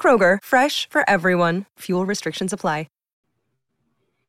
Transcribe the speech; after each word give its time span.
Kroger, 0.00 0.38
fresh 0.40 0.88
for 0.88 1.02
everyone. 1.10 1.64
Fuel 1.80 2.06
restrictions 2.06 2.52
apply. 2.52 2.86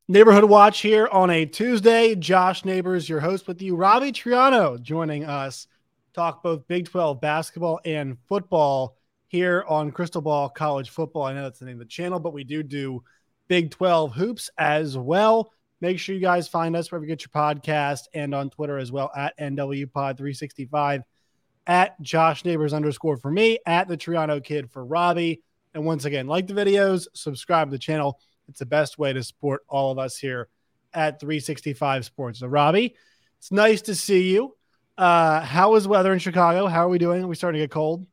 Neighborhood 0.10 0.46
Watch 0.46 0.80
here 0.80 1.10
on 1.12 1.30
a 1.30 1.46
Tuesday. 1.46 2.16
Josh 2.16 2.64
Neighbors, 2.64 3.10
your 3.10 3.20
host 3.20 3.46
with 3.46 3.62
you. 3.62 3.76
Robbie 3.76 4.14
Triano 4.14 4.82
joining 4.82 5.26
us. 5.26 5.68
Talk 6.14 6.42
both 6.42 6.66
Big 6.70 6.86
12 6.86 7.20
basketball 7.20 7.82
and 7.84 8.18
football 8.30 8.96
here 9.28 9.66
on 9.68 9.92
Crystal 9.92 10.22
Ball 10.22 10.48
College 10.48 10.92
Football. 10.92 11.24
I 11.24 11.34
know 11.34 11.44
that's 11.44 11.60
the 11.60 11.66
name 11.66 11.76
of 11.76 11.80
the 11.80 11.86
channel, 11.88 12.22
but 12.22 12.32
we 12.32 12.46
do 12.46 12.64
do 12.64 13.04
Big 13.50 13.70
12 13.70 14.14
hoops 14.14 14.50
as 14.58 14.98
well. 14.98 15.52
Make 15.82 16.00
sure 16.00 16.16
you 16.16 16.22
guys 16.22 16.48
find 16.48 16.78
us 16.78 16.90
wherever 16.90 17.04
you 17.04 17.14
get 17.14 17.24
your 17.24 17.32
podcast 17.36 18.04
and 18.14 18.34
on 18.34 18.50
Twitter 18.50 18.78
as 18.78 18.94
well 18.94 19.12
at 19.14 19.38
NWPod365, 19.38 21.04
at 21.68 22.02
Josh 22.02 22.46
Neighbors 22.46 22.72
underscore 22.72 23.18
for 23.18 23.30
me, 23.30 23.60
at 23.66 23.90
the 23.90 23.98
Triano 23.98 24.42
Kid 24.42 24.72
for 24.72 24.86
Robbie. 24.86 25.44
And 25.74 25.86
once 25.86 26.06
again, 26.06 26.28
like 26.28 26.48
the 26.48 26.54
videos, 26.54 27.08
subscribe 27.14 27.68
to 27.68 27.72
the 27.72 27.80
channel. 27.80 28.20
It's 28.48 28.60
the 28.60 28.66
best 28.66 28.98
way 28.98 29.14
to 29.14 29.24
support 29.24 29.64
all 29.68 29.92
of 29.92 30.00
us 30.00 30.18
here 30.18 30.48
at 30.94 31.20
365 31.20 32.06
Sports. 32.06 32.40
So, 32.40 32.48
Robbie, 32.48 32.96
it's 33.40 33.52
nice 33.52 33.82
to 33.84 33.96
see 33.96 34.34
you. 34.34 34.56
Uh, 34.98 35.42
how 35.42 35.76
is 35.76 35.88
weather 35.88 36.14
in 36.14 36.20
Chicago? 36.20 36.68
How 36.68 36.86
are 36.86 36.90
we 36.90 36.98
doing? 36.98 37.24
Are 37.24 37.28
we 37.28 37.36
starting 37.36 37.60
to 37.60 37.64
get 37.64 37.72
cold? 37.72 38.08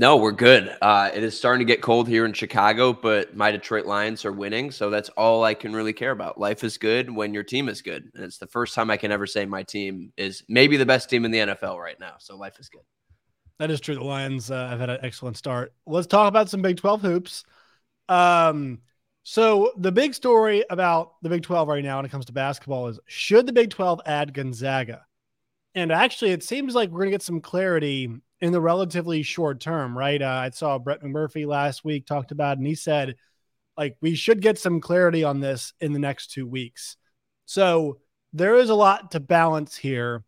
No, 0.00 0.16
we're 0.16 0.32
good. 0.32 0.74
Uh, 0.80 1.10
it 1.12 1.22
is 1.22 1.36
starting 1.36 1.66
to 1.66 1.70
get 1.70 1.82
cold 1.82 2.08
here 2.08 2.24
in 2.24 2.32
Chicago, 2.32 2.94
but 2.94 3.36
my 3.36 3.50
Detroit 3.50 3.84
Lions 3.84 4.24
are 4.24 4.32
winning. 4.32 4.70
So 4.70 4.88
that's 4.88 5.10
all 5.10 5.44
I 5.44 5.52
can 5.52 5.74
really 5.74 5.92
care 5.92 6.12
about. 6.12 6.40
Life 6.40 6.64
is 6.64 6.78
good 6.78 7.10
when 7.10 7.34
your 7.34 7.42
team 7.42 7.68
is 7.68 7.82
good. 7.82 8.10
And 8.14 8.24
it's 8.24 8.38
the 8.38 8.46
first 8.46 8.74
time 8.74 8.90
I 8.90 8.96
can 8.96 9.12
ever 9.12 9.26
say 9.26 9.44
my 9.44 9.62
team 9.62 10.10
is 10.16 10.42
maybe 10.48 10.78
the 10.78 10.86
best 10.86 11.10
team 11.10 11.26
in 11.26 11.30
the 11.30 11.40
NFL 11.40 11.78
right 11.78 12.00
now. 12.00 12.14
So 12.18 12.36
life 12.36 12.58
is 12.58 12.70
good. 12.70 12.80
That 13.60 13.70
is 13.70 13.78
true. 13.78 13.94
The 13.94 14.02
Lions 14.02 14.50
uh, 14.50 14.68
have 14.68 14.80
had 14.80 14.88
an 14.88 15.00
excellent 15.02 15.36
start. 15.36 15.74
Let's 15.84 16.06
talk 16.06 16.28
about 16.28 16.48
some 16.48 16.62
Big 16.62 16.78
12 16.78 17.02
hoops. 17.02 17.44
Um, 18.08 18.78
so 19.22 19.72
the 19.76 19.92
big 19.92 20.14
story 20.14 20.64
about 20.70 21.20
the 21.20 21.28
Big 21.28 21.42
12 21.42 21.68
right 21.68 21.84
now 21.84 21.96
when 21.98 22.06
it 22.06 22.10
comes 22.10 22.24
to 22.24 22.32
basketball 22.32 22.88
is 22.88 22.98
should 23.04 23.46
the 23.46 23.52
Big 23.52 23.68
12 23.68 24.00
add 24.06 24.32
Gonzaga? 24.32 25.04
And 25.74 25.92
actually, 25.92 26.30
it 26.30 26.42
seems 26.42 26.74
like 26.74 26.88
we're 26.88 27.00
going 27.00 27.10
to 27.10 27.14
get 27.14 27.22
some 27.22 27.42
clarity 27.42 28.08
in 28.40 28.52
the 28.52 28.62
relatively 28.62 29.22
short 29.22 29.60
term, 29.60 29.96
right? 29.96 30.22
Uh, 30.22 30.26
I 30.26 30.50
saw 30.50 30.78
Brett 30.78 31.02
McMurphy 31.02 31.46
last 31.46 31.84
week 31.84 32.06
talked 32.06 32.32
about, 32.32 32.56
and 32.56 32.66
he 32.66 32.74
said, 32.74 33.16
like, 33.76 33.94
we 34.00 34.14
should 34.14 34.40
get 34.40 34.58
some 34.58 34.80
clarity 34.80 35.22
on 35.22 35.40
this 35.40 35.74
in 35.82 35.92
the 35.92 35.98
next 35.98 36.32
two 36.32 36.46
weeks. 36.46 36.96
So 37.44 37.98
there 38.32 38.54
is 38.54 38.70
a 38.70 38.74
lot 38.74 39.10
to 39.10 39.20
balance 39.20 39.76
here. 39.76 40.24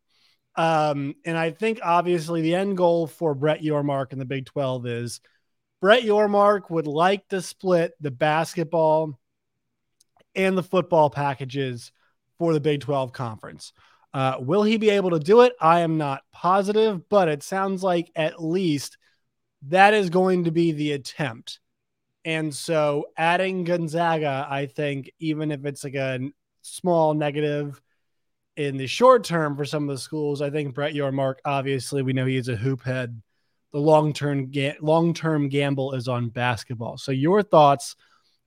Um, 0.54 1.14
and 1.24 1.36
I 1.36 1.50
think 1.50 1.80
obviously 1.82 2.42
the 2.42 2.54
end 2.54 2.76
goal 2.76 3.06
for 3.06 3.34
Brett 3.34 3.62
Yormark 3.62 4.12
in 4.12 4.18
the 4.18 4.24
Big 4.24 4.46
12 4.46 4.86
is 4.86 5.20
Brett 5.80 6.02
Yormark 6.02 6.70
would 6.70 6.86
like 6.86 7.26
to 7.28 7.40
split 7.40 7.92
the 8.00 8.10
basketball 8.10 9.18
and 10.34 10.56
the 10.56 10.62
football 10.62 11.10
packages 11.10 11.92
for 12.38 12.52
the 12.52 12.60
Big 12.60 12.80
12 12.80 13.12
conference. 13.12 13.72
Uh, 14.14 14.36
will 14.40 14.62
he 14.62 14.76
be 14.76 14.90
able 14.90 15.10
to 15.10 15.18
do 15.18 15.40
it? 15.40 15.54
I 15.60 15.80
am 15.80 15.96
not 15.96 16.22
positive, 16.32 17.08
but 17.08 17.28
it 17.28 17.42
sounds 17.42 17.82
like 17.82 18.10
at 18.14 18.42
least 18.42 18.98
that 19.68 19.94
is 19.94 20.10
going 20.10 20.44
to 20.44 20.50
be 20.50 20.72
the 20.72 20.92
attempt. 20.92 21.60
And 22.24 22.54
so 22.54 23.06
adding 23.16 23.64
Gonzaga, 23.64 24.46
I 24.48 24.66
think, 24.66 25.10
even 25.18 25.50
if 25.50 25.64
it's 25.64 25.82
like 25.82 25.94
a 25.94 26.20
small 26.60 27.14
negative 27.14 27.80
in 28.56 28.76
the 28.76 28.86
short 28.86 29.24
term 29.24 29.56
for 29.56 29.64
some 29.64 29.88
of 29.88 29.94
the 29.94 30.00
schools, 30.00 30.42
I 30.42 30.50
think 30.50 30.74
Brett 30.74 30.94
Yormark, 30.94 31.36
obviously, 31.44 32.02
we 32.02 32.12
know 32.12 32.26
he's 32.26 32.48
a 32.48 32.56
hoop 32.56 32.82
head 32.82 33.22
the 33.72 33.80
long 33.80 34.12
term 34.12 34.50
ga- 34.50 34.76
long 34.80 35.14
term 35.14 35.48
gamble 35.48 35.94
is 35.94 36.08
on 36.08 36.28
basketball. 36.28 36.98
So 36.98 37.10
your 37.10 37.42
thoughts 37.42 37.96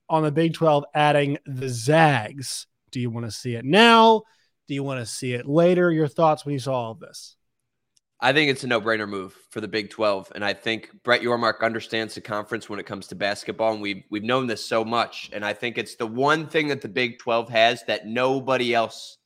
on 0.08 0.24
the 0.24 0.32
Big 0.32 0.54
12 0.54 0.86
adding 0.94 1.38
the 1.46 1.68
Zags? 1.68 2.68
Do 2.92 3.00
you 3.00 3.10
want 3.10 3.26
to 3.26 3.32
see 3.32 3.56
it 3.56 3.66
now? 3.66 4.22
Do 4.68 4.74
you 4.74 4.84
want 4.84 5.00
to 5.00 5.06
see 5.06 5.34
it 5.34 5.48
later? 5.48 5.92
Your 5.92 6.08
thoughts 6.08 6.46
when 6.46 6.54
you 6.54 6.60
saw 6.60 6.74
all 6.74 6.92
of 6.92 7.00
this? 7.00 7.36
I 8.22 8.32
think 8.32 8.50
it's 8.50 8.64
a 8.64 8.68
no-brainer 8.68 9.10
move 9.10 9.36
for 9.50 9.60
the 9.60 9.68
Big 9.68 9.90
12, 9.90 10.32
and 10.34 10.46
I 10.46 10.54
think 10.54 10.90
Brett 11.04 11.22
Yormark 11.22 11.62
understands 11.62 12.16
the 12.16 12.22
conference 12.22 12.70
when 12.70 12.80
it 12.80 12.86
comes 12.86 13.08
to 13.08 13.16
basketball, 13.16 13.74
and 13.74 13.82
we've 13.82 14.04
we've 14.10 14.24
known 14.24 14.48
this 14.48 14.66
so 14.66 14.86
much. 14.86 15.30
And 15.34 15.44
I 15.44 15.54
think 15.54 15.78
it's 15.78 15.96
the 15.96 16.08
one 16.08 16.48
thing 16.48 16.70
that 16.70 16.82
the 16.82 16.88
Big 16.88 17.20
12 17.20 17.50
has 17.50 17.84
that 17.88 18.08
nobody 18.08 18.74
else 18.74 19.18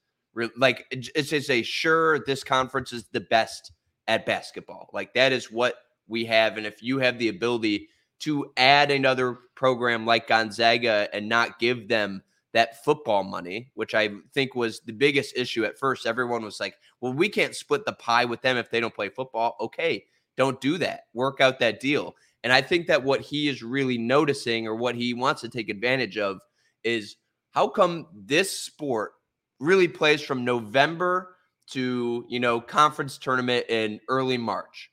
like. 0.57 0.85
It's 0.91 1.50
a 1.50 1.62
sure 1.63 2.19
this 2.25 2.44
conference 2.44 2.94
is 2.94 3.06
the 3.12 3.22
best 3.22 3.72
at 4.07 4.25
basketball. 4.25 4.90
Like 4.94 5.13
that 5.13 5.31
is 5.31 5.51
what 5.51 5.75
we 6.07 6.25
have. 6.25 6.57
And 6.57 6.66
if 6.66 6.81
you 6.81 7.00
have 7.00 7.19
the 7.19 7.29
ability 7.29 7.90
to 8.19 8.51
add 8.57 8.91
another 8.91 9.38
program 9.56 10.06
like 10.06 10.28
Gonzaga 10.28 11.07
and 11.13 11.29
not 11.29 11.59
give 11.59 11.88
them 11.88 12.22
that 12.53 12.84
football 12.84 13.23
money, 13.23 13.72
which 13.75 13.94
I 13.94 14.09
think 14.34 14.56
was 14.56 14.81
the 14.81 14.91
biggest 14.91 15.38
issue 15.38 15.66
at 15.66 15.78
first. 15.78 16.06
Everyone 16.06 16.44
was 16.44 16.59
like, 16.59 16.75
well, 17.00 17.13
we 17.13 17.29
can't 17.29 17.56
split 17.56 17.85
the 17.85 17.94
pie 17.94 18.25
with 18.25 18.41
them 18.41 18.57
if 18.57 18.69
they 18.69 18.79
don't 18.79 18.94
play 18.94 19.09
football. 19.09 19.56
Okay, 19.61 20.06
don't 20.35 20.59
do 20.59 20.78
that. 20.79 21.06
Work 21.13 21.41
out 21.41 21.59
that 21.59 21.79
deal. 21.79 22.16
And 22.44 22.51
I 22.51 22.61
think 22.61 22.88
that 22.88 23.03
what 23.03 23.22
he 23.22 23.47
is 23.47 23.61
really 23.61 23.97
noticing 23.97 24.67
or 24.67 24.75
what 24.75 24.96
he 24.96 25.13
wants 25.13 25.41
to 25.41 25.50
take 25.50 25.69
advantage 25.69 26.17
of 26.17 26.40
is 26.84 27.17
how 27.51 27.67
come 27.67 28.08
this 28.14 28.52
sport 28.52 29.11
really 29.59 29.88
plays 29.88 30.22
from 30.22 30.46
November 30.46 31.35
to, 31.72 32.26
you 32.29 32.40
know, 32.40 32.59
conference 32.59 33.17
tournament 33.17 33.66
in 33.70 34.00
early 34.08 34.38
March 34.38 34.90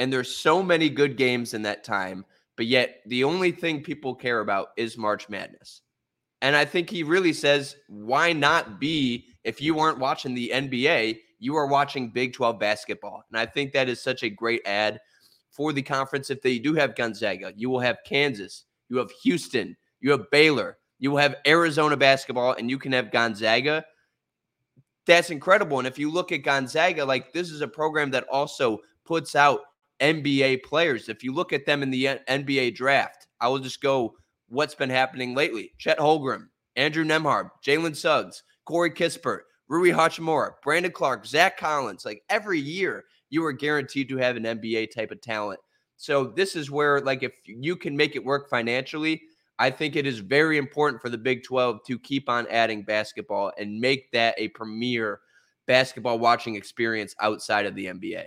and 0.00 0.10
there's 0.10 0.34
so 0.34 0.62
many 0.62 0.88
good 0.88 1.18
games 1.18 1.52
in 1.52 1.60
that 1.62 1.84
time, 1.84 2.24
but 2.56 2.64
yet 2.64 3.02
the 3.04 3.22
only 3.22 3.52
thing 3.52 3.82
people 3.82 4.14
care 4.14 4.40
about 4.40 4.68
is 4.78 4.96
March 4.96 5.28
Madness. 5.28 5.82
And 6.40 6.56
I 6.56 6.64
think 6.64 6.88
he 6.88 7.02
really 7.02 7.34
says, 7.34 7.76
why 7.86 8.32
not 8.32 8.80
be, 8.80 9.26
if 9.44 9.60
you 9.60 9.78
aren't 9.78 9.98
watching 9.98 10.32
the 10.32 10.52
NBA, 10.54 11.18
you 11.38 11.54
are 11.54 11.66
watching 11.66 12.08
Big 12.08 12.32
12 12.32 12.58
basketball. 12.58 13.24
And 13.30 13.38
I 13.38 13.44
think 13.44 13.74
that 13.74 13.90
is 13.90 14.02
such 14.02 14.22
a 14.22 14.30
great 14.30 14.62
ad 14.64 14.98
for 15.50 15.74
the 15.74 15.82
conference. 15.82 16.30
If 16.30 16.40
they 16.40 16.58
do 16.58 16.72
have 16.72 16.96
Gonzaga, 16.96 17.52
you 17.54 17.68
will 17.68 17.80
have 17.80 17.98
Kansas, 18.06 18.64
you 18.88 18.96
have 18.96 19.10
Houston, 19.22 19.76
you 20.00 20.12
have 20.12 20.30
Baylor, 20.30 20.78
you 20.98 21.10
will 21.10 21.18
have 21.18 21.36
Arizona 21.46 21.98
basketball, 21.98 22.54
and 22.54 22.70
you 22.70 22.78
can 22.78 22.92
have 22.92 23.12
Gonzaga. 23.12 23.84
That's 25.06 25.30
incredible. 25.30 25.78
And 25.78 25.86
if 25.86 25.98
you 25.98 26.10
look 26.10 26.32
at 26.32 26.42
Gonzaga, 26.42 27.04
like 27.04 27.32
this 27.32 27.50
is 27.50 27.60
a 27.60 27.68
program 27.68 28.10
that 28.10 28.28
also 28.30 28.78
puts 29.04 29.34
out 29.34 29.60
NBA 30.00 30.62
players. 30.62 31.08
If 31.08 31.24
you 31.24 31.32
look 31.34 31.52
at 31.52 31.66
them 31.66 31.82
in 31.82 31.90
the 31.90 32.04
NBA 32.28 32.74
draft, 32.74 33.26
I 33.40 33.48
will 33.48 33.58
just 33.58 33.80
go 33.80 34.14
what's 34.48 34.74
been 34.74 34.90
happening 34.90 35.34
lately. 35.34 35.72
Chet 35.78 35.98
Holmgren, 35.98 36.48
Andrew 36.76 37.04
Nembhard, 37.04 37.50
Jalen 37.64 37.96
Suggs, 37.96 38.42
Corey 38.64 38.90
Kispert, 38.90 39.40
Rui 39.68 39.90
Hachimura, 39.90 40.52
Brandon 40.62 40.92
Clarke, 40.92 41.26
Zach 41.26 41.56
Collins. 41.56 42.04
Like 42.04 42.22
every 42.28 42.58
year, 42.58 43.04
you 43.30 43.44
are 43.44 43.52
guaranteed 43.52 44.08
to 44.08 44.16
have 44.16 44.36
an 44.36 44.42
NBA 44.42 44.92
type 44.92 45.10
of 45.12 45.20
talent. 45.20 45.60
So 45.96 46.24
this 46.24 46.56
is 46.56 46.70
where, 46.70 47.00
like, 47.00 47.22
if 47.22 47.34
you 47.44 47.76
can 47.76 47.96
make 47.96 48.16
it 48.16 48.24
work 48.24 48.48
financially, 48.48 49.22
I 49.60 49.70
think 49.70 49.94
it 49.94 50.06
is 50.06 50.20
very 50.20 50.56
important 50.56 51.02
for 51.02 51.10
the 51.10 51.18
Big 51.18 51.44
12 51.44 51.84
to 51.86 51.98
keep 51.98 52.30
on 52.30 52.46
adding 52.48 52.82
basketball 52.82 53.52
and 53.58 53.78
make 53.78 54.10
that 54.12 54.34
a 54.38 54.48
premier 54.48 55.20
basketball 55.66 56.18
watching 56.18 56.56
experience 56.56 57.14
outside 57.20 57.66
of 57.66 57.74
the 57.74 57.84
NBA. 57.84 58.24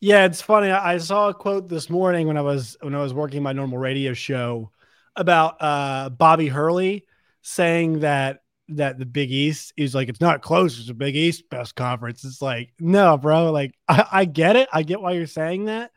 Yeah, 0.00 0.24
it's 0.24 0.40
funny. 0.40 0.70
I 0.70 0.96
saw 0.96 1.28
a 1.28 1.34
quote 1.34 1.68
this 1.68 1.90
morning 1.90 2.26
when 2.26 2.38
I 2.38 2.40
was 2.40 2.76
when 2.80 2.94
I 2.94 3.02
was 3.02 3.12
working 3.12 3.42
my 3.42 3.52
normal 3.52 3.78
radio 3.78 4.14
show 4.14 4.70
about 5.14 5.56
uh, 5.60 6.08
Bobby 6.08 6.48
Hurley 6.48 7.04
saying 7.42 8.00
that 8.00 8.40
that 8.68 8.98
the 8.98 9.06
Big 9.06 9.30
East 9.30 9.74
is 9.76 9.94
like 9.94 10.08
it's 10.08 10.20
not 10.20 10.40
close. 10.40 10.78
It's 10.78 10.88
the 10.88 10.94
Big 10.94 11.16
East 11.16 11.50
best 11.50 11.74
conference. 11.74 12.24
It's 12.24 12.40
like 12.40 12.72
no, 12.80 13.18
bro. 13.18 13.52
Like 13.52 13.74
I, 13.88 14.06
I 14.10 14.24
get 14.24 14.56
it. 14.56 14.70
I 14.72 14.84
get 14.84 15.02
why 15.02 15.12
you're 15.12 15.26
saying 15.26 15.66
that, 15.66 15.90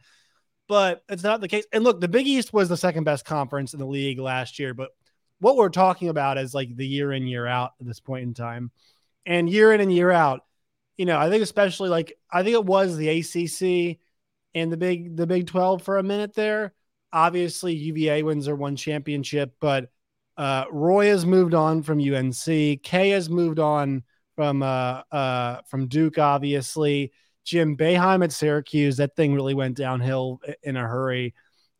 but 0.71 1.03
it's 1.09 1.21
not 1.21 1.41
the 1.41 1.49
case. 1.49 1.65
And 1.73 1.83
look, 1.83 1.99
the 1.99 2.07
Big 2.07 2.25
East 2.25 2.53
was 2.53 2.69
the 2.69 2.77
second 2.77 3.03
best 3.03 3.25
conference 3.25 3.73
in 3.73 3.79
the 3.81 3.85
league 3.85 4.19
last 4.19 4.57
year. 4.57 4.73
But 4.73 4.91
what 5.39 5.57
we're 5.57 5.67
talking 5.67 6.07
about 6.07 6.37
is 6.37 6.53
like 6.53 6.73
the 6.73 6.87
year 6.87 7.11
in 7.11 7.27
year 7.27 7.45
out 7.45 7.73
at 7.81 7.85
this 7.85 7.99
point 7.99 8.23
in 8.23 8.33
time, 8.33 8.71
and 9.25 9.49
year 9.49 9.73
in 9.73 9.81
and 9.81 9.91
year 9.91 10.11
out. 10.11 10.45
You 10.95 11.05
know, 11.05 11.19
I 11.19 11.29
think 11.29 11.43
especially 11.43 11.89
like 11.89 12.17
I 12.31 12.41
think 12.41 12.53
it 12.53 12.63
was 12.63 12.95
the 12.95 13.09
ACC 13.09 13.97
and 14.55 14.71
the 14.71 14.77
big 14.77 15.17
the 15.17 15.27
Big 15.27 15.47
Twelve 15.47 15.81
for 15.81 15.97
a 15.97 16.03
minute 16.03 16.35
there. 16.35 16.73
Obviously, 17.11 17.75
UVA 17.75 18.23
wins 18.23 18.45
their 18.45 18.55
one 18.55 18.77
championship, 18.77 19.53
but 19.59 19.91
uh, 20.37 20.63
Roy 20.71 21.07
has 21.07 21.25
moved 21.25 21.53
on 21.53 21.83
from 21.83 21.99
UNC. 21.99 22.45
Kay 22.81 23.09
has 23.09 23.29
moved 23.29 23.59
on 23.59 24.03
from 24.37 24.63
uh, 24.63 25.01
uh, 25.11 25.63
from 25.67 25.87
Duke, 25.87 26.17
obviously. 26.17 27.11
Jim 27.51 27.75
Boeheim 27.75 28.23
at 28.23 28.31
Syracuse, 28.31 28.95
that 28.95 29.13
thing 29.17 29.35
really 29.35 29.53
went 29.53 29.75
downhill 29.75 30.39
in 30.63 30.77
a 30.77 30.87
hurry. 30.87 31.33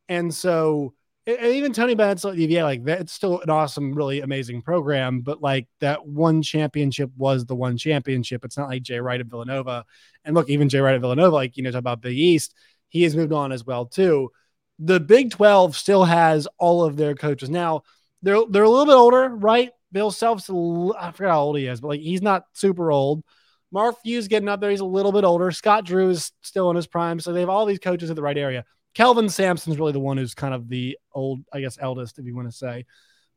And 0.09 0.33
so 0.33 0.93
and 1.25 1.45
even 1.45 1.71
Tony 1.71 1.95
Bennett's 1.95 2.25
at 2.25 2.35
UVA, 2.35 2.63
like 2.63 2.83
that's 2.83 3.13
still 3.13 3.39
an 3.39 3.49
awesome, 3.49 3.93
really 3.93 4.19
amazing 4.19 4.63
program. 4.63 5.21
But 5.21 5.41
like 5.41 5.69
that 5.79 6.05
one 6.05 6.41
championship 6.41 7.09
was 7.15 7.45
the 7.45 7.55
one 7.55 7.77
championship. 7.77 8.43
It's 8.43 8.57
not 8.57 8.67
like 8.67 8.83
Jay 8.83 8.99
Wright 8.99 9.21
at 9.21 9.27
Villanova. 9.27 9.85
And 10.25 10.35
look, 10.35 10.49
even 10.49 10.67
Jay 10.67 10.81
Wright 10.81 10.95
at 10.95 10.99
Villanova, 10.99 11.33
like 11.33 11.55
you 11.55 11.63
know, 11.63 11.71
talk 11.71 11.79
about 11.79 12.01
Big 12.01 12.17
East, 12.17 12.53
he 12.89 13.03
has 13.03 13.15
moved 13.15 13.31
on 13.31 13.53
as 13.53 13.65
well 13.65 13.85
too. 13.85 14.29
The 14.77 14.99
Big 14.99 15.31
Twelve 15.31 15.77
still 15.77 16.03
has 16.03 16.49
all 16.57 16.83
of 16.83 16.97
their 16.97 17.15
coaches 17.15 17.49
now. 17.49 17.83
They're 18.21 18.43
they're 18.49 18.63
a 18.63 18.69
little 18.69 18.87
bit 18.87 18.95
older, 18.95 19.29
right? 19.29 19.71
Bill 19.93 20.11
Self's 20.11 20.49
I 20.49 21.11
forgot 21.11 21.31
how 21.31 21.41
old 21.43 21.57
he 21.57 21.67
is, 21.67 21.79
but 21.79 21.87
like 21.87 22.01
he's 22.01 22.21
not 22.21 22.43
super 22.51 22.91
old. 22.91 23.23
Mark 23.71 23.95
Few's 24.03 24.27
getting 24.27 24.49
up 24.49 24.59
there. 24.59 24.69
He's 24.69 24.81
a 24.81 24.85
little 24.85 25.11
bit 25.11 25.23
older. 25.23 25.51
Scott 25.51 25.85
Drew 25.85 26.09
is 26.09 26.31
still 26.41 26.69
in 26.69 26.75
his 26.75 26.87
prime. 26.87 27.19
So 27.19 27.31
they 27.31 27.39
have 27.39 27.49
all 27.49 27.65
these 27.65 27.79
coaches 27.79 28.09
at 28.09 28.15
the 28.15 28.21
right 28.21 28.37
area. 28.37 28.65
Kelvin 28.93 29.29
Sampson's 29.29 29.79
really 29.79 29.93
the 29.93 29.99
one 29.99 30.17
who's 30.17 30.33
kind 30.33 30.53
of 30.53 30.67
the 30.67 30.97
old, 31.13 31.41
I 31.53 31.61
guess, 31.61 31.77
eldest, 31.79 32.19
if 32.19 32.25
you 32.25 32.35
want 32.35 32.49
to 32.49 32.55
say. 32.55 32.85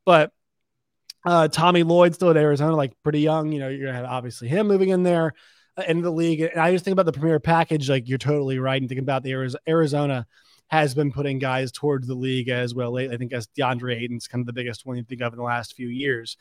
But 0.05 0.33
uh, 1.25 1.49
Tommy 1.49 1.85
Lloyd 1.85 2.15
still 2.15 2.31
at 2.31 2.37
Arizona, 2.37 2.75
like 2.75 2.93
pretty 3.03 3.21
young. 3.21 3.53
You 3.53 3.61
know, 3.61 3.69
you're 3.69 3.87
gonna 3.87 3.97
have 3.97 4.07
obviously 4.07 4.49
him 4.49 4.67
moving 4.67 4.89
in 4.89 5.05
there 5.05 5.33
uh, 5.77 5.85
into 5.87 6.03
the 6.03 6.13
league. 6.13 6.41
And 6.41 6.61
I 6.61 6.73
just 6.73 6.85
think 6.85 6.93
about 6.93 7.07
the 7.07 7.19
premier 7.19 7.41
package. 7.41 7.89
Like 7.89 8.09
you're 8.09 8.19
totally 8.19 8.59
right. 8.59 8.81
And 8.81 8.89
thinking 8.89 9.05
about 9.05 9.23
the 9.23 9.33
Arizona, 9.33 9.63
Arizona 9.69 10.27
has 10.69 10.95
been 10.95 11.13
putting 11.13 11.39
guys 11.39 11.71
towards 11.71 12.07
the 12.07 12.15
league 12.15 12.49
as 12.49 12.75
well. 12.75 12.97
I 12.99 13.17
think 13.17 13.33
as 13.33 13.47
DeAndre 13.49 14.03
Ayton's 14.03 14.27
kind 14.27 14.43
of 14.43 14.47
the 14.47 14.53
biggest 14.53 14.85
one 14.85 14.97
you 14.97 15.05
think 15.05 15.21
of 15.21 15.33
in 15.33 15.39
the 15.39 15.45
last 15.45 15.75
few 15.75 15.89
years. 15.89 16.37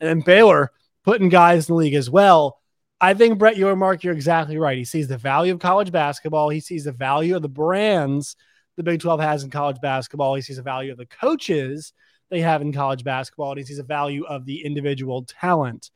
And 0.00 0.08
then 0.08 0.20
Baylor 0.20 0.70
putting 1.04 1.28
guys 1.28 1.68
in 1.68 1.74
the 1.74 1.78
league 1.78 1.94
as 1.94 2.08
well. 2.08 2.60
I 3.04 3.12
think 3.12 3.38
Brett 3.38 3.56
Yormark, 3.56 4.02
you're 4.02 4.14
exactly 4.14 4.56
right. 4.56 4.78
He 4.78 4.84
sees 4.84 5.08
the 5.08 5.18
value 5.18 5.52
of 5.52 5.58
college 5.60 5.92
basketball. 5.92 6.48
He 6.48 6.60
sees 6.60 6.84
the 6.84 6.92
value 6.92 7.36
of 7.36 7.42
the 7.42 7.50
brands 7.50 8.34
the 8.78 8.82
Big 8.82 9.00
12 9.00 9.20
has 9.20 9.44
in 9.44 9.50
college 9.50 9.78
basketball. 9.82 10.34
He 10.34 10.40
sees 10.40 10.56
the 10.56 10.62
value 10.62 10.90
of 10.90 10.96
the 10.96 11.04
coaches 11.04 11.92
they 12.30 12.40
have 12.40 12.62
in 12.62 12.72
college 12.72 13.04
basketball. 13.04 13.50
And 13.50 13.58
he 13.58 13.64
sees 13.64 13.76
the 13.76 13.82
value 13.82 14.24
of 14.24 14.46
the 14.46 14.64
individual 14.64 15.22
talent 15.24 15.90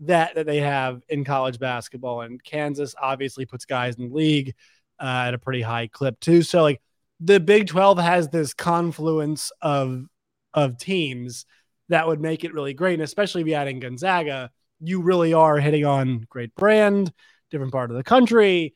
that, 0.00 0.36
that 0.36 0.46
they 0.46 0.58
have 0.58 1.02
in 1.08 1.24
college 1.24 1.58
basketball. 1.58 2.20
And 2.20 2.42
Kansas 2.42 2.94
obviously 3.02 3.46
puts 3.46 3.64
guys 3.64 3.96
in 3.96 4.10
the 4.10 4.14
league 4.14 4.54
uh, 5.00 5.24
at 5.26 5.34
a 5.34 5.38
pretty 5.38 5.60
high 5.60 5.88
clip, 5.88 6.20
too. 6.20 6.42
So, 6.42 6.62
like, 6.62 6.80
the 7.18 7.40
Big 7.40 7.66
12 7.66 7.98
has 7.98 8.28
this 8.28 8.54
confluence 8.54 9.50
of, 9.60 10.06
of 10.54 10.78
teams 10.78 11.46
that 11.88 12.06
would 12.06 12.20
make 12.20 12.44
it 12.44 12.54
really 12.54 12.74
great. 12.74 12.94
And 12.94 13.02
especially 13.02 13.42
if 13.42 13.48
you 13.48 13.54
add 13.54 13.66
in 13.66 13.80
Gonzaga, 13.80 14.52
you 14.80 15.02
really 15.02 15.32
are 15.32 15.58
hitting 15.58 15.84
on 15.84 16.26
great 16.28 16.54
brand, 16.54 17.12
different 17.50 17.72
part 17.72 17.90
of 17.90 17.96
the 17.96 18.04
country. 18.04 18.74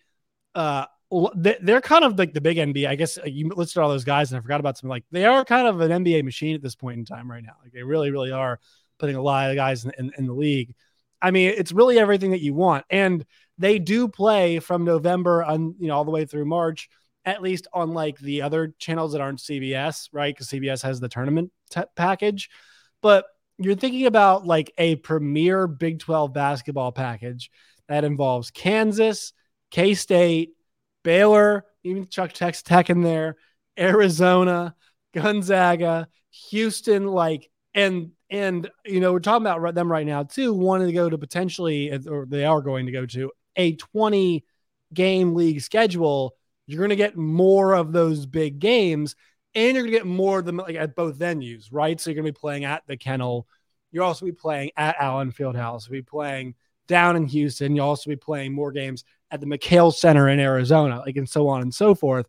Uh, 0.55 0.87
they're 1.35 1.81
kind 1.81 2.05
of 2.05 2.19
like 2.19 2.35
the 2.35 2.41
big 2.41 2.59
NBA. 2.59 2.87
I 2.87 2.95
guess 2.95 3.19
you 3.25 3.49
listed 3.49 3.83
all 3.83 3.89
those 3.89 4.05
guys, 4.05 4.31
and 4.31 4.39
I 4.39 4.43
forgot 4.43 4.61
about 4.61 4.77
some. 4.77 4.91
Like 4.91 5.05
they 5.11 5.25
are 5.25 5.45
kind 5.45 5.67
of 5.67 5.81
an 5.81 6.05
NBA 6.05 6.25
machine 6.25 6.55
at 6.55 6.63
this 6.63 6.75
point 6.75 6.99
in 6.99 7.05
time 7.05 7.31
right 7.31 7.43
now. 7.43 7.55
Like 7.63 7.73
they 7.73 7.83
really, 7.83 8.11
really 8.11 8.31
are 8.31 8.61
putting 8.99 9.17
a 9.17 9.23
lot 9.23 9.51
of 9.51 9.57
guys 9.57 9.85
in, 9.85 9.93
in, 9.99 10.13
in 10.19 10.27
the 10.27 10.35
league. 10.35 10.75
I 11.21 11.31
mean, 11.31 11.55
it's 11.57 11.73
really 11.73 11.99
everything 11.99 12.33
that 12.33 12.43
you 12.43 12.55
want, 12.55 12.85
and 12.91 13.25
they 13.57 13.79
do 13.79 14.07
play 14.07 14.61
from 14.61 14.85
November 14.85 15.43
on 15.43 15.75
you 15.79 15.89
know 15.89 15.97
all 15.97 16.05
the 16.05 16.11
way 16.11 16.27
through 16.27 16.45
March, 16.45 16.89
at 17.25 17.43
least 17.43 17.67
on 17.73 17.95
like 17.95 18.19
the 18.19 18.43
other 18.43 18.75
channels 18.79 19.13
that 19.13 19.21
aren't 19.21 19.41
CBS, 19.41 20.09
right? 20.13 20.35
Because 20.35 20.49
CBS 20.49 20.83
has 20.83 21.01
the 21.01 21.09
tournament 21.09 21.51
t- 21.71 21.81
package, 21.97 22.51
but 23.03 23.25
you're 23.59 23.75
thinking 23.75 24.07
about 24.07 24.47
like 24.47 24.73
a 24.79 24.97
premier 24.97 25.67
Big 25.67 25.99
12 25.99 26.33
basketball 26.33 26.93
package 26.93 27.51
that 27.89 28.05
involves 28.05 28.51
Kansas, 28.51 29.33
K 29.71 29.95
State, 29.95 30.51
Baylor, 31.03 31.65
even 31.83 32.07
Chuck 32.07 32.33
Tex 32.33 32.63
Tech 32.63 32.91
in 32.91 33.03
there, 33.03 33.37
Arizona, 33.79 34.75
Gonzaga, 35.15 36.09
Houston, 36.51 37.07
like, 37.07 37.51
and 37.75 38.13
and 38.31 38.69
you 38.85 39.01
know 39.01 39.13
we're 39.13 39.21
talking 39.21 39.47
about 39.47 39.75
them 39.75 39.91
right 39.91 40.07
now 40.07 40.23
too, 40.23 40.53
wanting 40.53 40.89
to 40.89 40.93
go 40.93 41.09
to 41.09 41.19
potentially, 41.19 41.91
or 42.07 42.27
they 42.27 42.45
are 42.45 42.61
going 42.61 42.87
to 42.87 42.93
go 42.93 43.07
to 43.07 43.33
a 43.57 43.75
20 43.77 44.45
game 44.93 45.35
league 45.35 45.61
schedule. 45.61 46.35
You're 46.67 46.79
going 46.79 46.91
to 46.91 46.97
get 46.97 47.17
more 47.17 47.75
of 47.75 47.93
those 47.93 48.27
big 48.27 48.59
games, 48.59 49.17
and 49.55 49.75
you're 49.75 49.85
to 49.85 49.91
get 49.91 50.07
more 50.07 50.43
them 50.43 50.59
like 50.59 50.77
at 50.77 50.95
both 50.95 51.19
venues, 51.19 51.69
right? 51.71 52.01
So 52.01 52.11
you're 52.11 52.23
to 52.23 52.33
be 52.33 52.39
playing 52.39 52.65
at 52.65 52.87
the 52.87 52.97
Kennel. 52.97 53.47
You'll 53.91 54.05
also 54.05 54.27
be 54.27 54.33
playing 54.33 54.73
at 54.77 54.97
Allen 54.99 55.33
Fieldhouse. 55.33 55.89
You'll 55.89 55.99
be 55.99 56.03
playing 56.03 56.55
down 56.87 57.17
in 57.17 57.27
Houston. 57.27 57.75
You'll 57.75 57.89
also 57.89 58.11
be 58.11 58.17
playing 58.17 58.55
more 58.55 58.73
games 58.73 59.05
at 59.31 59.41
the 59.41 59.47
McKale 59.47 59.95
Center 59.95 60.29
in 60.29 60.41
Arizona, 60.41 61.01
like 61.05 61.17
and 61.17 61.29
so 61.29 61.49
on 61.49 61.63
and 61.63 61.75
so 61.75 61.95
forth. 61.95 62.27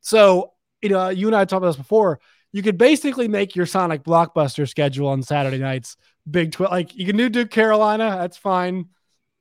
So, 0.00 0.52
you 0.82 0.90
know, 0.90 1.08
you 1.08 1.26
and 1.26 1.36
I 1.36 1.44
talked 1.44 1.58
about 1.58 1.68
this 1.68 1.76
before. 1.76 2.20
You 2.52 2.62
could 2.62 2.78
basically 2.78 3.26
make 3.26 3.56
your 3.56 3.66
Sonic 3.66 4.04
blockbuster 4.04 4.68
schedule 4.68 5.08
on 5.08 5.22
Saturday 5.22 5.58
nights 5.58 5.96
Big 6.30 6.52
12. 6.52 6.70
Like 6.70 6.94
you 6.94 7.06
can 7.06 7.16
do 7.16 7.28
Duke 7.28 7.50
Carolina, 7.50 8.16
that's 8.20 8.36
fine. 8.36 8.86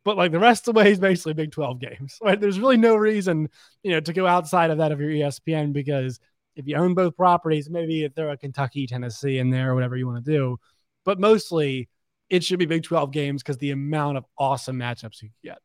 But 0.04 0.18
like 0.18 0.32
the 0.32 0.40
rest 0.40 0.68
of 0.68 0.74
the 0.74 0.80
way 0.80 0.92
is 0.92 1.00
basically 1.00 1.34
Big 1.34 1.52
12 1.52 1.80
games. 1.80 2.18
Right? 2.24 2.40
There's 2.40 2.60
really 2.60 2.78
no 2.78 2.96
reason, 2.96 3.50
you 3.84 3.92
know, 3.92 4.00
to 4.00 4.14
go 4.14 4.26
outside 4.26 4.72
of 4.72 4.80
that 4.80 4.92
of 4.92 5.00
your 5.00 5.12
ESPN 5.12 5.74
because 5.74 6.20
if 6.56 6.68
you 6.68 6.76
own 6.76 6.94
both 6.94 7.16
properties, 7.16 7.70
maybe 7.70 8.08
throw 8.16 8.32
a 8.32 8.38
Kentucky, 8.38 8.88
Tennessee 8.88 9.40
in 9.40 9.50
there 9.50 9.72
or 9.72 9.76
whatever 9.76 9.96
you 9.96 10.08
want 10.08 10.24
to 10.24 10.32
do. 10.32 10.58
But 11.06 11.20
mostly 11.20 11.90
it 12.30 12.44
should 12.44 12.60
be 12.60 12.66
Big 12.66 12.84
12 12.84 13.12
games 13.12 13.44
because 13.44 13.58
the 13.58 13.72
amount 13.72 14.18
of 14.18 14.26
awesome 14.38 14.78
matchups 14.78 15.22
you 15.22 15.30
get. 15.44 15.60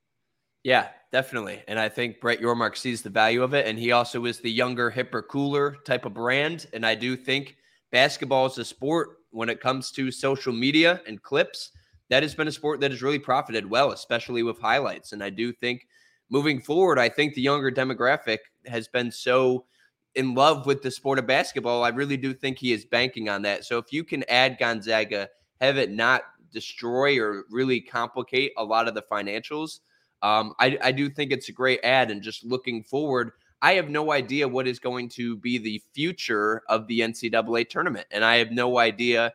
Yeah, 0.64 0.88
definitely. 1.12 1.62
And 1.68 1.78
I 1.78 1.88
think 1.88 2.20
Brett 2.20 2.40
Yormark 2.40 2.76
sees 2.76 3.02
the 3.02 3.10
value 3.10 3.42
of 3.42 3.54
it. 3.54 3.66
And 3.66 3.78
he 3.78 3.92
also 3.92 4.24
is 4.24 4.40
the 4.40 4.50
younger, 4.50 4.90
hipper, 4.90 5.22
cooler 5.26 5.76
type 5.84 6.04
of 6.04 6.14
brand. 6.14 6.66
And 6.72 6.84
I 6.84 6.94
do 6.94 7.16
think 7.16 7.56
basketball 7.90 8.46
is 8.46 8.58
a 8.58 8.64
sport 8.64 9.18
when 9.30 9.48
it 9.48 9.60
comes 9.60 9.90
to 9.92 10.10
social 10.10 10.52
media 10.52 11.00
and 11.06 11.22
clips. 11.22 11.70
That 12.10 12.22
has 12.22 12.34
been 12.34 12.48
a 12.48 12.52
sport 12.52 12.80
that 12.80 12.90
has 12.90 13.02
really 13.02 13.18
profited 13.18 13.68
well, 13.68 13.92
especially 13.92 14.42
with 14.42 14.60
highlights. 14.60 15.12
And 15.12 15.22
I 15.22 15.30
do 15.30 15.52
think 15.52 15.86
moving 16.30 16.60
forward, 16.60 16.98
I 16.98 17.08
think 17.08 17.34
the 17.34 17.42
younger 17.42 17.70
demographic 17.70 18.38
has 18.66 18.88
been 18.88 19.10
so 19.10 19.66
in 20.14 20.34
love 20.34 20.66
with 20.66 20.82
the 20.82 20.90
sport 20.90 21.18
of 21.18 21.26
basketball. 21.26 21.84
I 21.84 21.90
really 21.90 22.16
do 22.16 22.34
think 22.34 22.58
he 22.58 22.72
is 22.72 22.84
banking 22.84 23.28
on 23.28 23.42
that. 23.42 23.64
So 23.64 23.78
if 23.78 23.92
you 23.92 24.04
can 24.04 24.24
add 24.28 24.58
Gonzaga, 24.58 25.28
have 25.60 25.76
it 25.76 25.90
not 25.90 26.22
destroy 26.52 27.18
or 27.18 27.44
really 27.50 27.80
complicate 27.80 28.52
a 28.56 28.64
lot 28.64 28.88
of 28.88 28.94
the 28.94 29.02
financials, 29.02 29.80
um, 30.22 30.54
I, 30.58 30.78
I 30.82 30.92
do 30.92 31.08
think 31.08 31.30
it's 31.30 31.48
a 31.48 31.52
great 31.52 31.80
ad. 31.84 32.10
And 32.10 32.22
just 32.22 32.44
looking 32.44 32.82
forward, 32.82 33.32
I 33.60 33.74
have 33.74 33.90
no 33.90 34.12
idea 34.12 34.48
what 34.48 34.66
is 34.66 34.78
going 34.78 35.08
to 35.10 35.36
be 35.36 35.58
the 35.58 35.82
future 35.94 36.62
of 36.68 36.86
the 36.86 37.00
NCAA 37.00 37.68
tournament. 37.68 38.06
And 38.10 38.24
I 38.24 38.36
have 38.36 38.50
no 38.50 38.78
idea. 38.78 39.34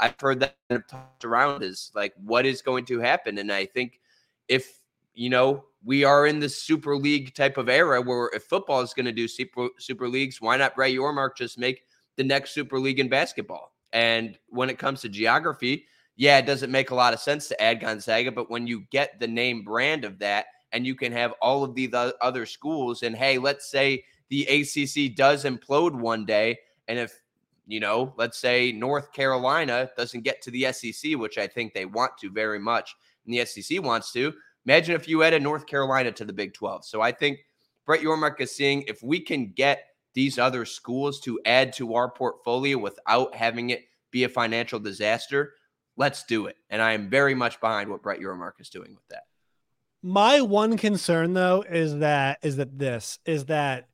I've 0.00 0.20
heard 0.20 0.40
that 0.40 0.56
talked 0.88 1.24
around 1.24 1.62
is 1.62 1.90
like 1.94 2.14
what 2.24 2.46
is 2.46 2.62
going 2.62 2.84
to 2.86 3.00
happen. 3.00 3.38
And 3.38 3.52
I 3.52 3.66
think 3.66 4.00
if, 4.48 4.78
you 5.14 5.30
know, 5.30 5.64
we 5.84 6.04
are 6.04 6.26
in 6.26 6.40
this 6.40 6.62
super 6.62 6.96
league 6.96 7.34
type 7.34 7.56
of 7.56 7.68
era 7.68 8.00
where 8.00 8.30
if 8.34 8.44
football 8.44 8.80
is 8.80 8.94
going 8.94 9.06
to 9.06 9.12
do 9.12 9.28
super, 9.28 9.68
super 9.78 10.08
leagues, 10.08 10.40
why 10.40 10.56
not 10.56 10.74
Brett 10.74 10.92
Yormark 10.92 11.36
just 11.36 11.58
make 11.58 11.84
the 12.16 12.24
next 12.24 12.52
super 12.52 12.78
league 12.78 13.00
in 13.00 13.08
basketball? 13.08 13.72
And 13.92 14.38
when 14.48 14.70
it 14.70 14.78
comes 14.78 15.02
to 15.02 15.08
geography, 15.08 15.86
yeah, 16.16 16.38
it 16.38 16.46
doesn't 16.46 16.70
make 16.70 16.90
a 16.90 16.94
lot 16.94 17.12
of 17.12 17.20
sense 17.20 17.48
to 17.48 17.62
add 17.62 17.80
Gonzaga, 17.80 18.32
but 18.32 18.50
when 18.50 18.66
you 18.66 18.84
get 18.90 19.18
the 19.18 19.26
name 19.26 19.62
brand 19.62 20.04
of 20.04 20.18
that 20.20 20.46
and 20.72 20.86
you 20.86 20.94
can 20.94 21.12
have 21.12 21.32
all 21.40 21.64
of 21.64 21.74
the 21.74 21.92
other 22.20 22.46
schools, 22.46 23.02
and 23.02 23.16
hey, 23.16 23.38
let's 23.38 23.70
say 23.70 24.04
the 24.28 24.44
ACC 24.44 25.14
does 25.14 25.44
implode 25.44 25.94
one 25.94 26.24
day, 26.24 26.58
and 26.88 26.98
if 26.98 27.20
you 27.66 27.80
know, 27.80 28.12
let's 28.16 28.38
say 28.38 28.72
North 28.72 29.12
Carolina 29.12 29.88
doesn't 29.96 30.22
get 30.22 30.42
to 30.42 30.50
the 30.50 30.70
SEC, 30.72 31.12
which 31.12 31.38
I 31.38 31.46
think 31.46 31.72
they 31.72 31.86
want 31.86 32.18
to 32.18 32.30
very 32.30 32.58
much, 32.58 32.94
and 33.24 33.34
the 33.34 33.44
SEC 33.44 33.82
wants 33.82 34.12
to. 34.12 34.34
Imagine 34.66 34.94
if 34.94 35.08
you 35.08 35.22
added 35.22 35.42
North 35.42 35.66
Carolina 35.66 36.12
to 36.12 36.24
the 36.24 36.32
Big 36.32 36.54
12. 36.54 36.84
So 36.84 37.00
I 37.00 37.12
think 37.12 37.40
Brett 37.86 38.00
Yormark 38.00 38.40
is 38.40 38.54
seeing 38.54 38.82
if 38.82 39.02
we 39.02 39.20
can 39.20 39.52
get 39.52 39.84
these 40.14 40.38
other 40.38 40.64
schools 40.64 41.20
to 41.20 41.40
add 41.44 41.72
to 41.74 41.94
our 41.94 42.10
portfolio 42.10 42.78
without 42.78 43.34
having 43.34 43.70
it 43.70 43.84
be 44.10 44.24
a 44.24 44.28
financial 44.28 44.78
disaster, 44.78 45.54
let's 45.96 46.24
do 46.24 46.46
it. 46.46 46.56
And 46.70 46.80
I 46.80 46.92
am 46.92 47.10
very 47.10 47.34
much 47.34 47.60
behind 47.60 47.90
what 47.90 48.02
Brett 48.02 48.20
Yormark 48.20 48.60
is 48.60 48.70
doing 48.70 48.94
with 48.94 49.06
that. 49.10 49.24
My 50.02 50.40
one 50.40 50.76
concern 50.76 51.32
though 51.32 51.64
is 51.68 51.98
that 51.98 52.38
is 52.42 52.56
that 52.56 52.78
this 52.78 53.18
is 53.24 53.46
that 53.46 53.88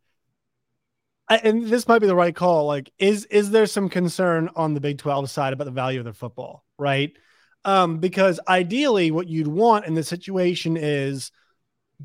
and 1.31 1.67
this 1.67 1.87
might 1.87 2.01
be 2.01 2.09
the 2.09 2.17
right 2.17 2.35
call. 2.35 2.67
Like, 2.67 2.93
is 2.99 3.25
is 3.27 3.53
there 3.53 3.67
some 3.67 3.89
concern 3.89 4.51
on 4.57 4.75
the 4.75 4.81
Big 4.81 4.99
12 4.99 5.31
side 5.31 5.53
about 5.53 5.65
the 5.65 5.71
value 5.71 6.01
of 6.01 6.05
their 6.05 6.13
football, 6.13 6.65
right? 6.79 7.13
Um, 7.65 7.99
because 7.99 8.41
ideally, 8.49 9.11
what 9.11 9.29
you'd 9.29 9.47
want 9.47 9.87
in 9.87 9.95
this 9.95 10.09
situation 10.09 10.77
is 10.77 11.31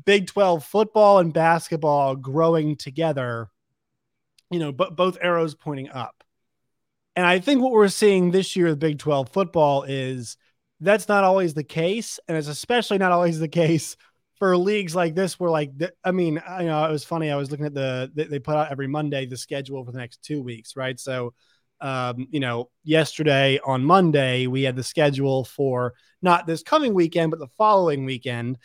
Big 0.04 0.26
12 0.26 0.64
football 0.64 1.18
and 1.18 1.32
basketball 1.32 2.16
growing 2.16 2.76
together, 2.76 3.48
you 4.50 4.58
know, 4.58 4.72
but 4.72 4.96
both 4.96 5.16
arrows 5.20 5.54
pointing 5.54 5.88
up. 5.88 6.22
And 7.14 7.24
I 7.24 7.38
think 7.38 7.62
what 7.62 7.72
we're 7.72 7.88
seeing 7.88 8.30
this 8.30 8.56
year 8.56 8.66
with 8.66 8.78
Big 8.78 8.98
12 8.98 9.30
football 9.30 9.84
is 9.84 10.36
that's 10.80 11.08
not 11.08 11.24
always 11.24 11.54
the 11.54 11.64
case. 11.64 12.20
And 12.28 12.36
it's 12.36 12.48
especially 12.48 12.98
not 12.98 13.12
always 13.12 13.38
the 13.38 13.48
case 13.48 13.96
for 14.38 14.56
leagues 14.56 14.94
like 14.94 15.14
this 15.14 15.40
where 15.40 15.50
like 15.50 15.72
i 16.04 16.10
mean 16.10 16.34
you 16.58 16.66
know 16.66 16.84
it 16.84 16.92
was 16.92 17.04
funny 17.04 17.30
i 17.30 17.36
was 17.36 17.50
looking 17.50 17.66
at 17.66 17.74
the 17.74 18.10
they 18.14 18.38
put 18.38 18.54
out 18.54 18.70
every 18.70 18.86
monday 18.86 19.26
the 19.26 19.36
schedule 19.36 19.84
for 19.84 19.92
the 19.92 19.98
next 19.98 20.22
two 20.22 20.42
weeks 20.42 20.76
right 20.76 21.00
so 21.00 21.32
um, 21.80 22.26
you 22.30 22.40
know 22.40 22.70
yesterday 22.84 23.58
on 23.64 23.84
monday 23.84 24.46
we 24.46 24.62
had 24.62 24.76
the 24.76 24.82
schedule 24.82 25.44
for 25.44 25.94
not 26.22 26.46
this 26.46 26.62
coming 26.62 26.94
weekend 26.94 27.30
but 27.30 27.38
the 27.38 27.48
following 27.58 28.04
weekend 28.04 28.58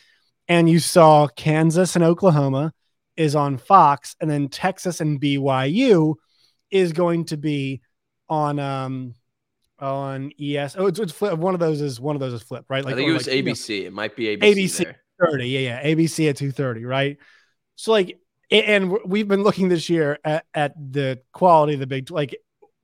and 0.48 0.70
you 0.70 0.80
saw 0.80 1.28
kansas 1.28 1.96
and 1.96 2.04
oklahoma 2.04 2.74
is 3.18 3.36
on 3.36 3.58
fox 3.58 4.16
and 4.22 4.30
then 4.30 4.48
texas 4.48 5.02
and 5.02 5.22
byu 5.22 6.16
is 6.70 6.94
going 6.94 7.26
to 7.26 7.38
be 7.38 7.82
on 8.30 8.60
um 8.60 9.14
on 9.80 10.32
es 10.40 10.76
oh 10.78 10.88
it's, 10.88 11.00
it's 11.00 11.12
flip 11.12 11.38
one 11.38 11.54
of 11.54 11.60
those 11.60 11.82
is 11.82 12.00
one 12.00 12.16
of 12.16 12.20
those 12.20 12.34
is 12.34 12.42
flip 12.42 12.66
right 12.70 12.86
like 12.86 12.94
i 12.94 12.98
think 12.98 13.10
it 13.10 13.14
was 13.14 13.28
like, 13.28 13.38
abc 13.38 13.70
you 13.70 13.82
know, 13.82 13.88
it 13.88 13.94
might 13.94 14.16
be 14.16 14.38
abc, 14.38 14.56
ABC 14.56 14.96
30. 15.22 15.48
Yeah, 15.48 15.60
yeah. 15.60 15.84
ABC 15.84 16.30
at 16.30 16.38
2:30, 16.38 16.88
right? 16.88 17.18
So 17.76 17.92
like 17.92 18.20
and 18.50 18.98
we've 19.06 19.28
been 19.28 19.44
looking 19.44 19.70
this 19.70 19.90
year 19.90 20.20
at, 20.26 20.46
at 20.54 20.74
the 20.76 21.22
quality 21.32 21.76
of 21.76 21.80
the 21.80 21.88
big 21.88 22.12
like 22.12 22.36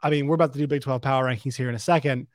I 0.01 0.09
mean, 0.09 0.27
we're 0.27 0.35
about 0.35 0.53
to 0.53 0.59
do 0.59 0.67
Big 0.67 0.81
12 0.81 1.01
power 1.01 1.25
rankings 1.25 1.55
here 1.55 1.69
in 1.69 1.75
a 1.75 1.79
second. 1.79 2.27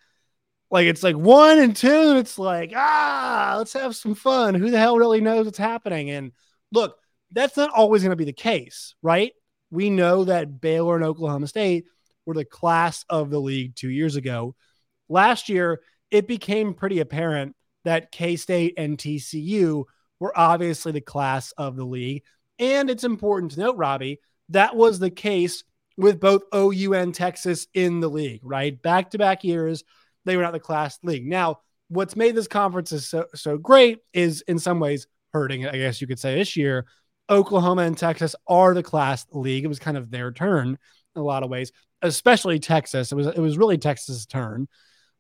Like 0.71 0.87
it's 0.87 1.02
like 1.02 1.16
one 1.16 1.59
and 1.59 1.76
two, 1.76 2.11
and 2.11 2.19
it's 2.19 2.38
like, 2.38 2.73
ah, 2.75 3.57
let's 3.59 3.75
have 3.75 3.95
some 3.95 4.14
fun. 4.14 4.54
Who 4.54 4.71
the 4.71 4.78
hell 4.78 4.97
really 4.97 5.21
knows 5.21 5.45
what's 5.45 5.59
happening? 5.59 6.11
And 6.11 6.33
look, 6.73 6.97
that's 7.31 7.57
not 7.57 7.71
always 7.71 8.02
going 8.02 8.11
to 8.11 8.16
be 8.16 8.25
the 8.25 8.33
case, 8.33 8.95
right? 9.02 9.33
We 9.71 9.90
know 9.90 10.25
that 10.25 10.61
Baylor 10.61 10.97
and 10.97 11.04
Oklahoma 11.04 11.47
State 11.47 11.85
were 12.25 12.35
the 12.35 12.45
class 12.45 13.04
of 13.11 13.31
the 13.31 13.40
league 13.40 13.75
two 13.75 13.90
years 13.90 14.16
ago. 14.16 14.54
Last 15.09 15.49
year, 15.49 15.81
it 16.11 16.26
became 16.26 16.75
pretty 16.75 17.00
apparent 17.00 17.54
that 17.85 18.12
K 18.12 18.37
State 18.37 18.75
and 18.76 18.97
TCU 18.97 19.85
were 20.21 20.38
obviously 20.38 20.92
the 20.92 21.00
class 21.00 21.52
of 21.52 21.76
the 21.76 21.85
league. 21.85 22.23
And 22.59 22.88
it's 22.88 23.04
important 23.04 23.52
to 23.52 23.61
note, 23.61 23.76
Robbie, 23.76 24.21
that 24.50 24.76
was 24.76 24.99
the 24.99 25.11
case 25.11 25.64
with 25.96 26.20
both 26.20 26.42
OU 26.54 26.94
and 26.94 27.14
Texas 27.14 27.66
in 27.75 28.00
the 28.00 28.08
league, 28.08 28.40
right? 28.42 28.80
Back 28.80 29.11
to 29.11 29.18
back 29.18 29.44
years, 29.44 29.84
they 30.25 30.37
were 30.37 30.42
not 30.42 30.52
the 30.52 30.61
class 30.61 30.99
league. 31.02 31.26
Now, 31.26 31.61
what's 31.88 32.16
made 32.16 32.34
this 32.34 32.49
conference 32.49 32.90
so, 33.06 33.26
so 33.34 33.58
great 33.58 33.99
is 34.12 34.42
in 34.42 34.58
some 34.58 34.80
ways 34.80 35.06
hurting, 35.32 35.66
I 35.66 35.76
guess 35.76 36.00
you 36.00 36.06
could 36.06 36.18
say 36.18 36.37
this 36.37 36.56
year. 36.56 36.87
Oklahoma 37.30 37.82
and 37.82 37.96
Texas 37.96 38.34
are 38.46 38.75
the 38.75 38.82
class 38.82 39.26
league. 39.32 39.64
It 39.64 39.68
was 39.68 39.78
kind 39.78 39.96
of 39.96 40.11
their 40.11 40.32
turn 40.32 40.68
in 40.68 41.20
a 41.20 41.25
lot 41.25 41.42
of 41.42 41.50
ways, 41.50 41.72
especially 42.02 42.58
Texas. 42.58 43.12
It 43.12 43.14
was 43.14 43.26
it 43.26 43.38
was 43.38 43.58
really 43.58 43.78
Texas' 43.78 44.26
turn. 44.26 44.68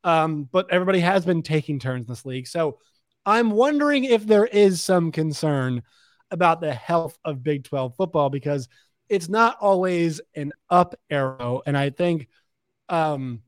Um, 0.04 0.48
but 0.50 0.70
everybody 0.70 1.00
has 1.00 1.24
been 1.24 1.42
taking 1.42 1.78
turns 1.78 2.06
in 2.06 2.12
this 2.12 2.26
league. 2.26 2.48
So 2.48 2.78
I'm 3.24 3.52
wondering 3.52 4.04
if 4.04 4.26
there 4.26 4.46
is 4.46 4.82
some 4.82 5.12
concern 5.12 5.82
about 6.30 6.60
the 6.60 6.74
health 6.74 7.16
of 7.24 7.42
Big 7.42 7.64
12 7.64 7.94
football 7.94 8.30
because 8.30 8.68
it's 9.12 9.28
not 9.28 9.58
always 9.60 10.22
an 10.34 10.52
up 10.70 10.94
arrow. 11.10 11.60
And 11.66 11.76
I 11.76 11.90
think 11.90 12.28
um, 12.88 13.42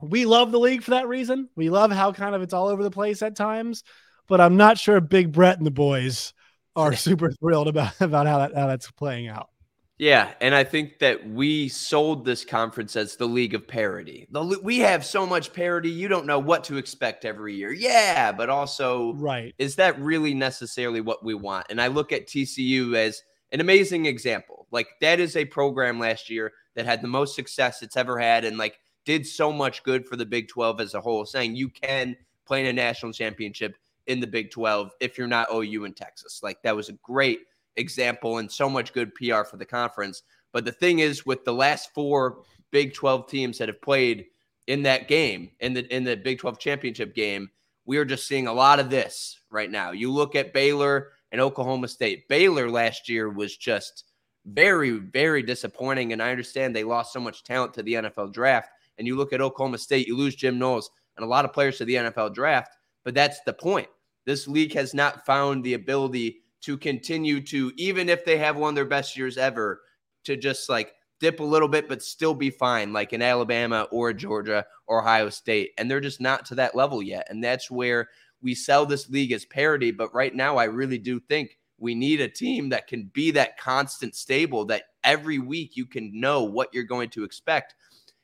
we 0.00 0.24
love 0.24 0.50
the 0.50 0.58
league 0.58 0.82
for 0.82 0.92
that 0.92 1.08
reason. 1.08 1.50
We 1.54 1.68
love 1.68 1.92
how 1.92 2.12
kind 2.12 2.34
of 2.34 2.40
it's 2.40 2.54
all 2.54 2.68
over 2.68 2.82
the 2.82 2.90
place 2.90 3.20
at 3.20 3.36
times, 3.36 3.84
but 4.28 4.40
I'm 4.40 4.56
not 4.56 4.78
sure 4.78 5.02
Big 5.02 5.30
Brett 5.30 5.58
and 5.58 5.66
the 5.66 5.70
boys 5.70 6.32
are 6.74 6.96
super 6.96 7.30
thrilled 7.30 7.68
about, 7.68 7.92
about 8.00 8.26
how, 8.26 8.38
that, 8.38 8.54
how 8.54 8.66
that's 8.66 8.90
playing 8.92 9.28
out. 9.28 9.50
Yeah, 9.98 10.32
and 10.40 10.54
I 10.54 10.64
think 10.64 10.98
that 11.00 11.28
we 11.28 11.68
sold 11.68 12.24
this 12.24 12.44
conference 12.44 12.96
as 12.96 13.14
the 13.16 13.28
league 13.28 13.54
of 13.54 13.68
parity. 13.68 14.26
The, 14.30 14.58
we 14.62 14.78
have 14.78 15.04
so 15.04 15.26
much 15.26 15.52
parity, 15.52 15.90
you 15.90 16.08
don't 16.08 16.26
know 16.26 16.38
what 16.38 16.64
to 16.64 16.78
expect 16.78 17.26
every 17.26 17.54
year. 17.54 17.72
Yeah, 17.72 18.32
but 18.32 18.48
also, 18.48 19.12
right? 19.14 19.54
Is 19.58 19.76
that 19.76 20.00
really 20.00 20.34
necessarily 20.34 21.02
what 21.02 21.22
we 21.22 21.34
want? 21.34 21.66
And 21.68 21.80
I 21.80 21.88
look 21.88 22.10
at 22.10 22.26
TCU 22.26 22.96
as 22.96 23.22
an 23.54 23.60
amazing 23.60 24.06
example. 24.06 24.66
Like 24.72 24.88
that 25.00 25.20
is 25.20 25.36
a 25.36 25.44
program 25.44 26.00
last 26.00 26.28
year 26.28 26.52
that 26.74 26.86
had 26.86 27.00
the 27.00 27.08
most 27.08 27.36
success 27.36 27.82
it's 27.82 27.96
ever 27.96 28.18
had, 28.18 28.44
and 28.44 28.58
like 28.58 28.80
did 29.04 29.24
so 29.24 29.52
much 29.52 29.84
good 29.84 30.06
for 30.06 30.16
the 30.16 30.26
Big 30.26 30.48
Twelve 30.48 30.80
as 30.80 30.94
a 30.94 31.00
whole. 31.00 31.24
Saying 31.24 31.54
you 31.54 31.68
can 31.68 32.16
play 32.46 32.60
in 32.60 32.66
a 32.66 32.72
national 32.72 33.12
championship 33.12 33.76
in 34.08 34.18
the 34.18 34.26
Big 34.26 34.50
Twelve 34.50 34.90
if 34.98 35.16
you're 35.16 35.28
not 35.28 35.46
OU 35.54 35.84
in 35.84 35.94
Texas. 35.94 36.40
Like 36.42 36.60
that 36.64 36.74
was 36.74 36.88
a 36.88 36.94
great 36.94 37.42
example 37.76 38.38
and 38.38 38.50
so 38.50 38.68
much 38.68 38.92
good 38.92 39.14
PR 39.14 39.44
for 39.44 39.56
the 39.56 39.64
conference. 39.64 40.24
But 40.52 40.64
the 40.64 40.72
thing 40.72 40.98
is, 40.98 41.24
with 41.24 41.44
the 41.44 41.54
last 41.54 41.94
four 41.94 42.42
Big 42.72 42.92
12 42.92 43.28
teams 43.28 43.58
that 43.58 43.68
have 43.68 43.80
played 43.80 44.26
in 44.66 44.82
that 44.82 45.06
game, 45.06 45.52
in 45.60 45.74
the 45.74 45.94
in 45.94 46.02
the 46.02 46.16
Big 46.16 46.40
12 46.40 46.58
championship 46.58 47.14
game, 47.14 47.50
we 47.86 47.98
are 47.98 48.04
just 48.04 48.26
seeing 48.26 48.48
a 48.48 48.52
lot 48.52 48.80
of 48.80 48.90
this 48.90 49.38
right 49.48 49.70
now. 49.70 49.92
You 49.92 50.10
look 50.10 50.34
at 50.34 50.52
Baylor 50.52 51.12
and 51.34 51.40
Oklahoma 51.40 51.88
State. 51.88 52.28
Baylor 52.28 52.70
last 52.70 53.08
year 53.08 53.28
was 53.28 53.56
just 53.56 54.04
very, 54.46 54.90
very 54.92 55.42
disappointing. 55.42 56.12
And 56.12 56.22
I 56.22 56.30
understand 56.30 56.76
they 56.76 56.84
lost 56.84 57.12
so 57.12 57.18
much 57.18 57.42
talent 57.42 57.74
to 57.74 57.82
the 57.82 57.94
NFL 57.94 58.32
draft. 58.32 58.68
And 58.98 59.06
you 59.08 59.16
look 59.16 59.32
at 59.32 59.40
Oklahoma 59.40 59.78
State, 59.78 60.06
you 60.06 60.16
lose 60.16 60.36
Jim 60.36 60.60
Knowles 60.60 60.88
and 61.16 61.24
a 61.24 61.28
lot 61.28 61.44
of 61.44 61.52
players 61.52 61.76
to 61.78 61.84
the 61.84 61.96
NFL 61.96 62.34
draft. 62.34 62.76
But 63.04 63.14
that's 63.14 63.40
the 63.40 63.52
point. 63.52 63.88
This 64.24 64.46
league 64.46 64.74
has 64.74 64.94
not 64.94 65.26
found 65.26 65.64
the 65.64 65.74
ability 65.74 66.42
to 66.60 66.78
continue 66.78 67.40
to, 67.46 67.72
even 67.76 68.08
if 68.08 68.24
they 68.24 68.38
have 68.38 68.54
one 68.54 68.68
of 68.68 68.76
their 68.76 68.84
best 68.84 69.16
years 69.16 69.36
ever, 69.36 69.80
to 70.26 70.36
just 70.36 70.68
like 70.68 70.94
dip 71.18 71.40
a 71.40 71.44
little 71.44 71.66
bit, 71.66 71.88
but 71.88 72.00
still 72.00 72.34
be 72.34 72.50
fine, 72.50 72.92
like 72.92 73.12
in 73.12 73.22
Alabama 73.22 73.88
or 73.90 74.12
Georgia 74.12 74.64
or 74.86 75.00
Ohio 75.00 75.30
State. 75.30 75.72
And 75.78 75.90
they're 75.90 76.00
just 76.00 76.20
not 76.20 76.46
to 76.46 76.54
that 76.54 76.76
level 76.76 77.02
yet. 77.02 77.26
And 77.28 77.42
that's 77.42 77.72
where 77.72 78.08
we 78.44 78.54
sell 78.54 78.86
this 78.86 79.08
league 79.08 79.32
as 79.32 79.44
parity. 79.44 79.90
But 79.90 80.14
right 80.14 80.34
now, 80.34 80.58
I 80.58 80.64
really 80.64 80.98
do 80.98 81.18
think 81.18 81.58
we 81.78 81.94
need 81.94 82.20
a 82.20 82.28
team 82.28 82.68
that 82.68 82.86
can 82.86 83.10
be 83.12 83.32
that 83.32 83.58
constant 83.58 84.14
stable 84.14 84.64
that 84.66 84.84
every 85.02 85.38
week 85.38 85.76
you 85.76 85.86
can 85.86 86.20
know 86.20 86.44
what 86.44 86.68
you're 86.72 86.84
going 86.84 87.10
to 87.10 87.24
expect. 87.24 87.74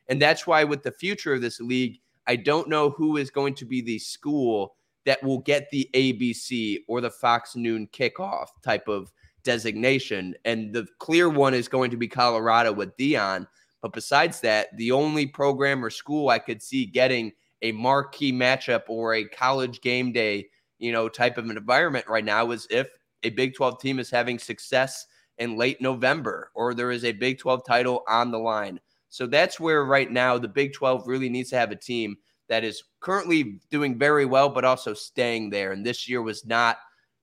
And 0.08 0.22
that's 0.22 0.46
why, 0.46 0.62
with 0.62 0.82
the 0.82 0.92
future 0.92 1.34
of 1.34 1.40
this 1.40 1.60
league, 1.60 1.98
I 2.26 2.36
don't 2.36 2.68
know 2.68 2.90
who 2.90 3.16
is 3.16 3.30
going 3.30 3.54
to 3.54 3.64
be 3.64 3.80
the 3.80 3.98
school 3.98 4.76
that 5.06 5.22
will 5.22 5.38
get 5.38 5.70
the 5.70 5.88
ABC 5.94 6.80
or 6.86 7.00
the 7.00 7.10
Fox 7.10 7.56
Noon 7.56 7.88
kickoff 7.88 8.48
type 8.62 8.86
of 8.88 9.10
designation. 9.42 10.34
And 10.44 10.72
the 10.72 10.86
clear 10.98 11.28
one 11.28 11.54
is 11.54 11.68
going 11.68 11.90
to 11.90 11.96
be 11.96 12.08
Colorado 12.08 12.72
with 12.72 12.96
Deion. 12.98 13.46
But 13.80 13.94
besides 13.94 14.40
that, 14.40 14.76
the 14.76 14.92
only 14.92 15.26
program 15.26 15.82
or 15.82 15.90
school 15.90 16.28
I 16.28 16.38
could 16.38 16.62
see 16.62 16.84
getting 16.84 17.32
a 17.62 17.72
marquee 17.72 18.32
matchup 18.32 18.82
or 18.88 19.14
a 19.14 19.24
college 19.24 19.80
game 19.80 20.12
day, 20.12 20.48
you 20.78 20.92
know, 20.92 21.08
type 21.08 21.38
of 21.38 21.48
an 21.48 21.56
environment 21.56 22.06
right 22.08 22.24
now 22.24 22.50
is 22.50 22.66
if 22.70 22.88
a 23.22 23.30
Big 23.30 23.54
12 23.54 23.80
team 23.80 23.98
is 23.98 24.10
having 24.10 24.38
success 24.38 25.06
in 25.38 25.56
late 25.56 25.80
November 25.80 26.50
or 26.54 26.74
there 26.74 26.90
is 26.90 27.04
a 27.04 27.12
Big 27.12 27.38
12 27.38 27.64
title 27.66 28.02
on 28.08 28.30
the 28.30 28.38
line. 28.38 28.80
So 29.08 29.26
that's 29.26 29.58
where 29.58 29.84
right 29.84 30.10
now 30.10 30.38
the 30.38 30.48
Big 30.48 30.72
12 30.72 31.06
really 31.06 31.28
needs 31.28 31.50
to 31.50 31.58
have 31.58 31.70
a 31.70 31.76
team 31.76 32.16
that 32.48 32.64
is 32.64 32.82
currently 33.00 33.60
doing 33.70 33.98
very 33.98 34.24
well, 34.24 34.48
but 34.48 34.64
also 34.64 34.94
staying 34.94 35.50
there. 35.50 35.72
And 35.72 35.84
this 35.84 36.08
year 36.08 36.22
was 36.22 36.44
not 36.44 36.78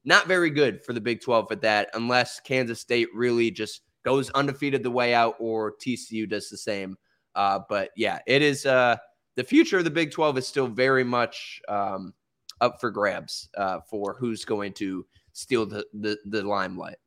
not 0.06 0.26
very 0.28 0.50
good 0.50 0.84
for 0.86 0.94
the 0.94 1.02
Big 1.02 1.22
12 1.22 1.52
at 1.52 1.62
that, 1.62 1.90
unless 1.94 2.40
Kansas 2.40 2.80
State 2.80 3.10
really 3.14 3.52
just 3.52 3.82
goes 4.06 4.30
undefeated 4.32 4.82
the 4.82 4.92
way 4.92 5.14
out 5.14 5.36
or 5.38 5.74
TCU 5.74 6.30
does 6.30 6.50
the 6.50 6.58
same. 6.58 6.96
Uh, 7.36 7.60
but 7.68 7.90
yeah, 7.98 8.20
it 8.26 8.42
is 8.42 8.66
uh, 8.66 8.96
the 9.38 9.44
future 9.44 9.78
of 9.78 9.84
the 9.84 9.92
Big 9.92 10.12
12 10.12 10.40
is 10.40 10.48
still 10.48 10.68
very 10.68 11.04
much 11.04 11.62
um, 11.70 12.14
up 12.60 12.82
for 12.82 12.92
grabs 12.92 13.48
uh, 13.56 13.80
for 13.90 14.16
who's 14.20 14.44
going 14.44 14.74
to 14.74 15.06
steal 15.32 15.66
the, 15.66 15.86
the, 15.94 16.18
the 16.26 16.42
limelight. 16.44 16.98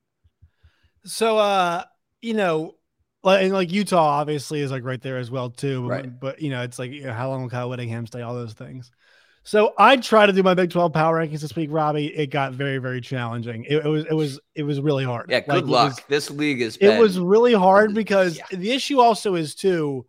So, 1.05 1.39
uh, 1.39 1.85
you 2.23 2.35
know, 2.35 2.77
like, 3.25 3.43
and 3.43 3.53
like 3.53 3.73
Utah 3.73 3.99
obviously 3.99 4.61
is 4.61 4.71
like 4.71 4.85
right 4.85 5.03
there 5.03 5.19
as 5.19 5.31
well 5.31 5.51
too. 5.51 5.87
Right. 5.87 6.21
But 6.21 6.41
you 6.41 6.51
know, 6.51 6.63
it's 6.63 6.79
like 6.79 6.93
you 6.93 7.05
know, 7.05 7.13
how 7.13 7.29
long 7.29 7.43
will 7.43 7.51
Kyle 7.51 7.69
Whittingham 7.69 8.07
stay? 8.07 8.23
All 8.23 8.35
those 8.35 8.55
things. 8.55 8.91
So 9.43 9.73
I 9.77 9.97
tried 9.97 10.27
to 10.27 10.33
do 10.33 10.43
my 10.43 10.55
Big 10.55 10.71
12 10.71 10.93
power 10.93 11.19
rankings 11.19 11.41
this 11.41 11.57
week, 11.57 11.71
Robbie. 11.73 12.07
It 12.07 12.29
got 12.29 12.53
very, 12.53 12.79
very 12.79 13.01
challenging. 13.01 13.65
It, 13.65 13.85
it 13.85 13.89
was, 13.89 14.05
it 14.05 14.15
was, 14.15 14.41
it 14.55 14.63
was 14.63 14.81
really 14.81 15.05
hard. 15.05 15.31
Yeah, 15.31 15.41
good 15.41 15.49
like, 15.49 15.65
luck. 15.65 15.89
Was, 15.97 16.03
this 16.09 16.31
league 16.31 16.61
is. 16.61 16.77
It 16.77 16.99
was 17.01 17.19
really 17.19 17.55
hard 17.55 17.95
because 17.95 18.37
yeah. 18.37 18.45
the 18.53 18.71
issue 18.71 19.01
also 19.01 19.35
is 19.35 19.55
too, 19.55 20.07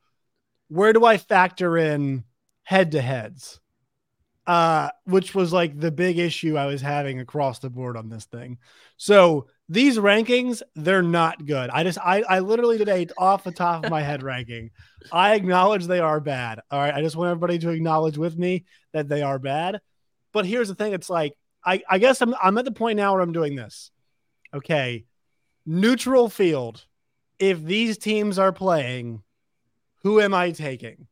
where 0.72 0.94
do 0.94 1.04
I 1.04 1.18
factor 1.18 1.78
in 1.78 2.24
head 2.63 2.94
to 2.94 3.01
heads? 3.01 3.60
Uh, 4.48 4.90
which 5.04 5.36
was 5.36 5.51
like 5.51 5.78
the 5.78 5.92
big 5.92 6.18
issue 6.18 6.58
I 6.58 6.66
was 6.66 6.82
having 6.82 7.20
across 7.20 7.60
the 7.60 7.70
board 7.70 7.98
on 7.98 8.08
this 8.08 8.24
thing. 8.24 8.58
So 8.96 9.48
these 9.68 9.98
rankings, 9.98 10.62
they're 10.75 11.04
not 11.04 11.46
good. 11.46 11.70
I 11.70 11.84
just, 11.84 12.00
I, 12.00 12.22
I 12.22 12.40
literally 12.40 12.78
did 12.78 12.88
a 12.88 13.06
off 13.18 13.44
the 13.44 13.51
top 13.51 13.84
of 13.84 13.92
my 13.92 14.01
head 14.01 14.24
ranking. 14.34 14.72
I 15.12 15.36
acknowledge 15.36 15.88
they 15.88 16.00
are 16.00 16.22
bad. 16.22 16.62
All 16.72 16.80
right. 16.80 16.94
I 16.94 17.01
just 17.01 17.18
want 17.18 17.32
everybody 17.32 17.60
to 17.60 17.70
acknowledge 17.70 18.18
with 18.18 18.38
me 18.38 18.63
that 18.94 19.10
they 19.10 19.22
are 19.22 19.40
bad. 19.40 19.82
But 20.32 20.46
here's 20.46 20.70
the 20.70 20.75
thing 20.75 20.94
it's 20.94 21.10
like, 21.10 21.34
I, 21.66 21.84
I 21.90 22.00
guess 22.00 22.22
I'm, 22.22 22.34
I'm 22.42 22.58
at 22.58 22.63
the 22.66 22.72
point 22.72 22.96
now 22.96 23.13
where 23.13 23.22
I'm 23.22 23.34
doing 23.34 23.58
this. 23.58 23.92
Okay. 24.54 25.04
Neutral 25.66 26.30
field. 26.30 26.86
If 27.40 27.62
these 27.62 27.98
teams 27.98 28.40
are 28.40 28.54
playing, 28.54 29.22
who 30.03 30.20
am 30.20 30.34
I 30.34 30.51
taking? 30.51 31.08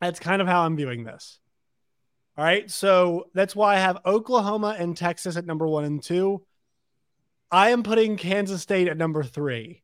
That's 0.00 0.20
kind 0.20 0.40
of 0.40 0.48
how 0.48 0.62
I'm 0.62 0.76
viewing 0.76 1.04
this. 1.04 1.38
All 2.36 2.44
right. 2.44 2.70
So 2.70 3.26
that's 3.34 3.54
why 3.54 3.76
I 3.76 3.80
have 3.80 3.98
Oklahoma 4.06 4.76
and 4.78 4.96
Texas 4.96 5.36
at 5.36 5.46
number 5.46 5.66
one 5.66 5.84
and 5.84 6.02
two. 6.02 6.42
I 7.50 7.70
am 7.70 7.82
putting 7.82 8.16
Kansas 8.16 8.62
State 8.62 8.88
at 8.88 8.96
number 8.96 9.22
three. 9.22 9.82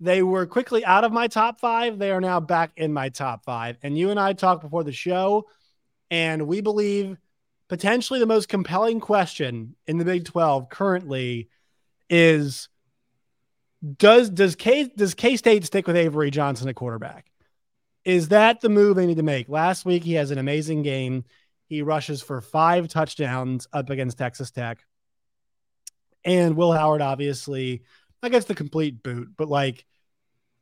They 0.00 0.22
were 0.22 0.46
quickly 0.46 0.84
out 0.84 1.04
of 1.04 1.12
my 1.12 1.28
top 1.28 1.60
five. 1.60 1.98
They 1.98 2.10
are 2.10 2.20
now 2.20 2.40
back 2.40 2.72
in 2.76 2.92
my 2.92 3.08
top 3.08 3.44
five. 3.44 3.76
And 3.82 3.98
you 3.98 4.10
and 4.10 4.20
I 4.20 4.32
talked 4.32 4.62
before 4.62 4.84
the 4.84 4.92
show, 4.92 5.46
and 6.10 6.46
we 6.46 6.60
believe 6.60 7.18
potentially 7.68 8.18
the 8.18 8.26
most 8.26 8.48
compelling 8.48 9.00
question 9.00 9.76
in 9.86 9.98
the 9.98 10.04
Big 10.04 10.24
12 10.24 10.68
currently 10.68 11.48
is 12.08 12.68
does 13.96 14.30
does 14.30 14.56
K 14.56 14.90
does 14.94 15.14
K 15.14 15.36
State 15.36 15.64
stick 15.64 15.86
with 15.86 15.96
Avery 15.96 16.30
Johnson 16.30 16.68
at 16.68 16.74
quarterback? 16.74 17.30
Is 18.04 18.28
that 18.28 18.60
the 18.60 18.68
move 18.68 18.96
they 18.96 19.06
need 19.06 19.18
to 19.18 19.22
make? 19.22 19.48
Last 19.48 19.84
week 19.84 20.04
he 20.04 20.14
has 20.14 20.30
an 20.30 20.38
amazing 20.38 20.82
game. 20.82 21.24
He 21.66 21.82
rushes 21.82 22.22
for 22.22 22.40
five 22.40 22.88
touchdowns 22.88 23.68
up 23.72 23.90
against 23.90 24.18
Texas 24.18 24.50
Tech. 24.50 24.84
And 26.24 26.56
Will 26.56 26.72
Howard, 26.72 27.00
obviously, 27.00 27.82
I 28.22 28.28
guess 28.28 28.44
the 28.44 28.54
complete 28.54 29.02
boot, 29.02 29.30
but 29.36 29.48
like 29.48 29.86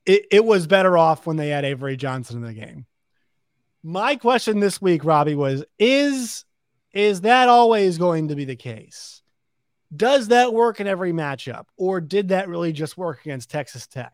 it, 0.06 0.26
it 0.30 0.44
was 0.44 0.66
better 0.66 0.96
off 0.96 1.26
when 1.26 1.36
they 1.36 1.48
had 1.48 1.64
Avery 1.64 1.96
Johnson 1.96 2.38
in 2.38 2.42
the 2.42 2.54
game. 2.54 2.86
My 3.82 4.16
question 4.16 4.60
this 4.60 4.80
week, 4.80 5.04
Robbie, 5.04 5.34
was 5.34 5.64
is 5.78 6.44
is 6.92 7.22
that 7.22 7.48
always 7.48 7.98
going 7.98 8.28
to 8.28 8.36
be 8.36 8.44
the 8.44 8.56
case? 8.56 9.22
Does 9.94 10.28
that 10.28 10.52
work 10.52 10.80
in 10.80 10.86
every 10.86 11.12
matchup, 11.12 11.64
or 11.76 12.00
did 12.00 12.28
that 12.28 12.48
really 12.48 12.72
just 12.72 12.98
work 12.98 13.20
against 13.22 13.50
Texas 13.50 13.86
Tech? 13.86 14.12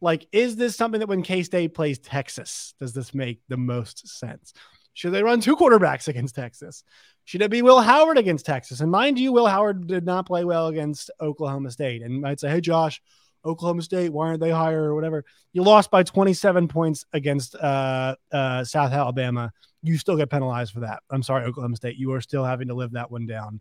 Like, 0.00 0.26
is 0.32 0.56
this 0.56 0.76
something 0.76 1.00
that 1.00 1.08
when 1.08 1.22
K 1.22 1.42
State 1.42 1.74
plays 1.74 1.98
Texas, 1.98 2.74
does 2.80 2.94
this 2.94 3.14
make 3.14 3.40
the 3.48 3.58
most 3.58 4.08
sense? 4.08 4.54
Should 4.94 5.12
they 5.12 5.22
run 5.22 5.40
two 5.40 5.56
quarterbacks 5.56 6.08
against 6.08 6.34
Texas? 6.34 6.84
Should 7.24 7.42
it 7.42 7.50
be 7.50 7.62
Will 7.62 7.80
Howard 7.80 8.18
against 8.18 8.46
Texas? 8.46 8.80
And 8.80 8.90
mind 8.90 9.18
you, 9.18 9.32
Will 9.32 9.46
Howard 9.46 9.86
did 9.86 10.04
not 10.04 10.26
play 10.26 10.44
well 10.44 10.68
against 10.68 11.10
Oklahoma 11.20 11.70
State. 11.70 12.02
And 12.02 12.26
I'd 12.26 12.40
say, 12.40 12.50
hey, 12.50 12.60
Josh, 12.60 13.00
Oklahoma 13.44 13.82
State, 13.82 14.12
why 14.12 14.28
aren't 14.28 14.40
they 14.40 14.50
higher 14.50 14.82
or 14.82 14.94
whatever? 14.94 15.24
You 15.52 15.62
lost 15.62 15.90
by 15.90 16.02
27 16.02 16.68
points 16.68 17.04
against 17.12 17.54
uh, 17.54 18.16
uh, 18.32 18.64
South 18.64 18.92
Alabama. 18.92 19.52
You 19.82 19.96
still 19.96 20.16
get 20.16 20.30
penalized 20.30 20.72
for 20.72 20.80
that. 20.80 21.02
I'm 21.10 21.22
sorry, 21.22 21.44
Oklahoma 21.44 21.76
State. 21.76 21.96
You 21.96 22.12
are 22.12 22.20
still 22.20 22.44
having 22.44 22.68
to 22.68 22.74
live 22.74 22.92
that 22.92 23.10
one 23.10 23.26
down. 23.26 23.60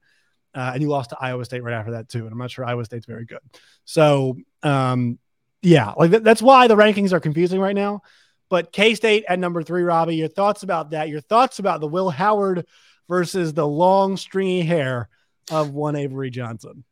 Uh, 0.53 0.71
and 0.73 0.81
you 0.81 0.89
lost 0.89 1.12
to 1.12 1.17
Iowa 1.19 1.45
State 1.45 1.63
right 1.63 1.75
after 1.75 1.91
that, 1.91 2.09
too. 2.09 2.23
And 2.23 2.31
I'm 2.31 2.38
not 2.38 2.51
sure 2.51 2.65
Iowa 2.65 2.83
State's 2.85 3.05
very 3.05 3.25
good. 3.25 3.39
So, 3.85 4.38
um, 4.63 5.19
yeah, 5.62 5.93
like 5.97 6.12
th- 6.12 6.23
that's 6.23 6.41
why 6.41 6.67
the 6.67 6.75
rankings 6.75 7.12
are 7.12 7.19
confusing 7.19 7.59
right 7.59 7.75
now. 7.75 8.01
But 8.49 8.71
K 8.71 8.95
State 8.95 9.25
at 9.27 9.39
number 9.39 9.62
three, 9.62 9.83
Robbie, 9.83 10.15
your 10.15 10.27
thoughts 10.27 10.63
about 10.63 10.91
that? 10.91 11.09
Your 11.09 11.21
thoughts 11.21 11.59
about 11.59 11.81
the 11.81 11.88
Will 11.88 12.09
Howard 12.09 12.65
versus 13.07 13.53
the 13.53 13.67
long 13.67 14.17
stringy 14.17 14.62
hair 14.62 15.09
of 15.51 15.71
one 15.71 15.95
Avery 15.95 16.29
Johnson? 16.29 16.83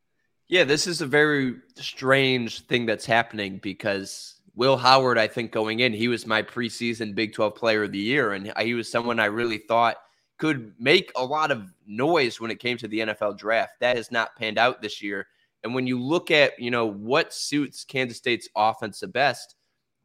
Yeah, 0.48 0.63
this 0.63 0.88
is 0.88 1.02
a 1.02 1.08
very 1.08 1.56
strange 1.76 2.62
thing 2.67 2.86
that's 2.86 3.06
happening 3.06 3.60
because 3.62 4.36
Will 4.56 4.78
Howard, 4.78 5.17
I 5.17 5.28
think 5.28 5.52
going 5.52 5.82
in, 5.82 5.93
he 5.93 6.08
was 6.08 6.26
my 6.26 6.41
preseason 6.41 7.15
Big 7.15 7.34
12 7.34 7.56
player 7.56 7.84
of 7.84 7.91
the 7.91 8.00
year. 8.00 8.32
And 8.34 8.54
he 8.60 8.74
was 8.74 8.89
someone 8.89 9.20
I 9.20 9.26
really 9.26 9.58
thought 9.58 9.98
could 10.38 10.73
make 10.80 11.12
a 11.15 11.26
lot 11.26 11.52
of 11.52 11.73
noise 11.86 12.39
when 12.39 12.52
it 12.52 12.60
came 12.60 12.78
to 12.78 12.88
the 12.88 13.00
NFL 13.00 13.38
draft. 13.38 13.73
That 13.80 13.97
has 13.97 14.12
not 14.12 14.36
panned 14.36 14.58
out 14.58 14.82
this 14.82 15.02
year. 15.02 15.28
And 15.63 15.73
when 15.73 15.88
you 15.88 16.00
look 16.00 16.30
at, 16.32 16.60
you 16.60 16.71
know, 16.71 16.86
what 16.86 17.34
suits 17.34 17.84
Kansas 17.84 18.17
State's 18.17 18.47
offense 18.56 19.00
the 19.00 19.08
best, 19.08 19.56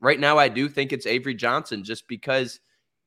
right 0.00 0.18
now 0.18 0.38
I 0.38 0.48
do 0.48 0.68
think 0.68 0.92
it's 0.92 1.06
Avery 1.06 1.34
Johnson 1.34 1.84
just 1.84 2.08
because 2.08 2.60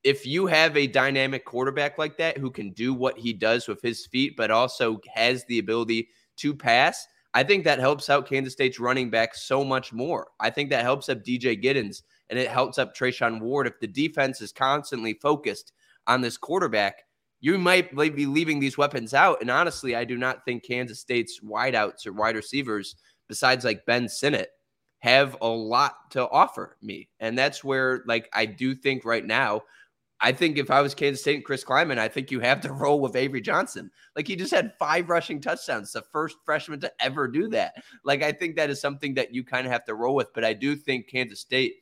if 0.03 0.25
you 0.25 0.45
have 0.45 0.77
a 0.77 0.85
dynamic 0.85 1.45
quarterback 1.45 1.97
like 1.97 2.15
that 2.17 2.37
who 2.37 2.51
can 2.51 2.69
do 2.71 2.93
what 2.93 3.17
he 3.17 3.33
does 3.33 3.67
with 3.67 3.81
his 3.81 4.05
feet 4.05 4.37
but 4.37 4.51
also 4.51 4.99
has 5.13 5.43
the 5.45 5.57
ability 5.57 6.09
to 6.37 6.53
pass, 6.53 7.07
I 7.33 7.43
think 7.43 7.63
that 7.63 7.79
helps 7.79 8.09
out 8.09 8.27
Kansas 8.29 8.53
State's 8.53 8.79
running 8.79 9.09
back 9.09 9.33
so 9.33 9.63
much 9.63 9.91
more. 9.91 10.27
I 10.39 10.51
think 10.51 10.69
that 10.69 10.83
helps 10.83 11.09
up 11.09 11.23
DJ 11.23 11.61
Giddens 11.61 12.03
and 12.29 12.37
it 12.37 12.49
helps 12.49 12.77
up 12.77 12.95
Treshaun 12.95 13.41
Ward 13.41 13.65
if 13.65 13.79
the 13.79 13.87
defense 13.87 14.41
is 14.41 14.51
constantly 14.51 15.15
focused 15.15 15.71
on 16.07 16.21
this 16.21 16.37
quarterback 16.37 17.04
you 17.45 17.59
might 17.59 17.95
be 17.95 18.25
leaving 18.25 18.59
these 18.59 18.75
weapons 18.75 19.13
out. 19.13 19.39
And 19.39 19.51
honestly, 19.51 19.95
I 19.95 20.03
do 20.03 20.17
not 20.17 20.43
think 20.45 20.63
Kansas 20.63 20.99
State's 20.99 21.41
wideouts 21.41 22.07
or 22.07 22.11
wide 22.11 22.35
receivers, 22.35 22.95
besides 23.27 23.63
like 23.63 23.85
Ben 23.85 24.09
Sinnott, 24.09 24.49
have 24.97 25.37
a 25.41 25.47
lot 25.47 26.09
to 26.09 26.27
offer 26.27 26.75
me. 26.81 27.07
And 27.19 27.37
that's 27.37 27.63
where, 27.63 28.03
like, 28.07 28.27
I 28.33 28.47
do 28.47 28.73
think 28.73 29.05
right 29.05 29.23
now, 29.23 29.61
I 30.19 30.31
think 30.31 30.57
if 30.57 30.71
I 30.71 30.81
was 30.81 30.95
Kansas 30.95 31.21
State 31.21 31.35
and 31.35 31.45
Chris 31.45 31.63
Klieman, 31.63 31.99
I 31.99 32.07
think 32.07 32.31
you 32.31 32.39
have 32.39 32.61
to 32.61 32.73
roll 32.73 32.99
with 32.99 33.15
Avery 33.15 33.41
Johnson. 33.41 33.91
Like 34.15 34.27
he 34.27 34.35
just 34.35 34.51
had 34.51 34.73
five 34.79 35.07
rushing 35.07 35.39
touchdowns, 35.39 35.91
the 35.91 36.01
first 36.01 36.37
freshman 36.45 36.79
to 36.79 36.91
ever 36.99 37.27
do 37.27 37.47
that. 37.49 37.75
Like 38.03 38.23
I 38.23 38.31
think 38.31 38.55
that 38.55 38.71
is 38.71 38.81
something 38.81 39.13
that 39.13 39.35
you 39.35 39.43
kind 39.43 39.67
of 39.67 39.71
have 39.71 39.85
to 39.85 39.93
roll 39.93 40.15
with. 40.15 40.33
But 40.33 40.45
I 40.45 40.53
do 40.53 40.75
think 40.75 41.09
Kansas 41.09 41.41
State 41.41 41.75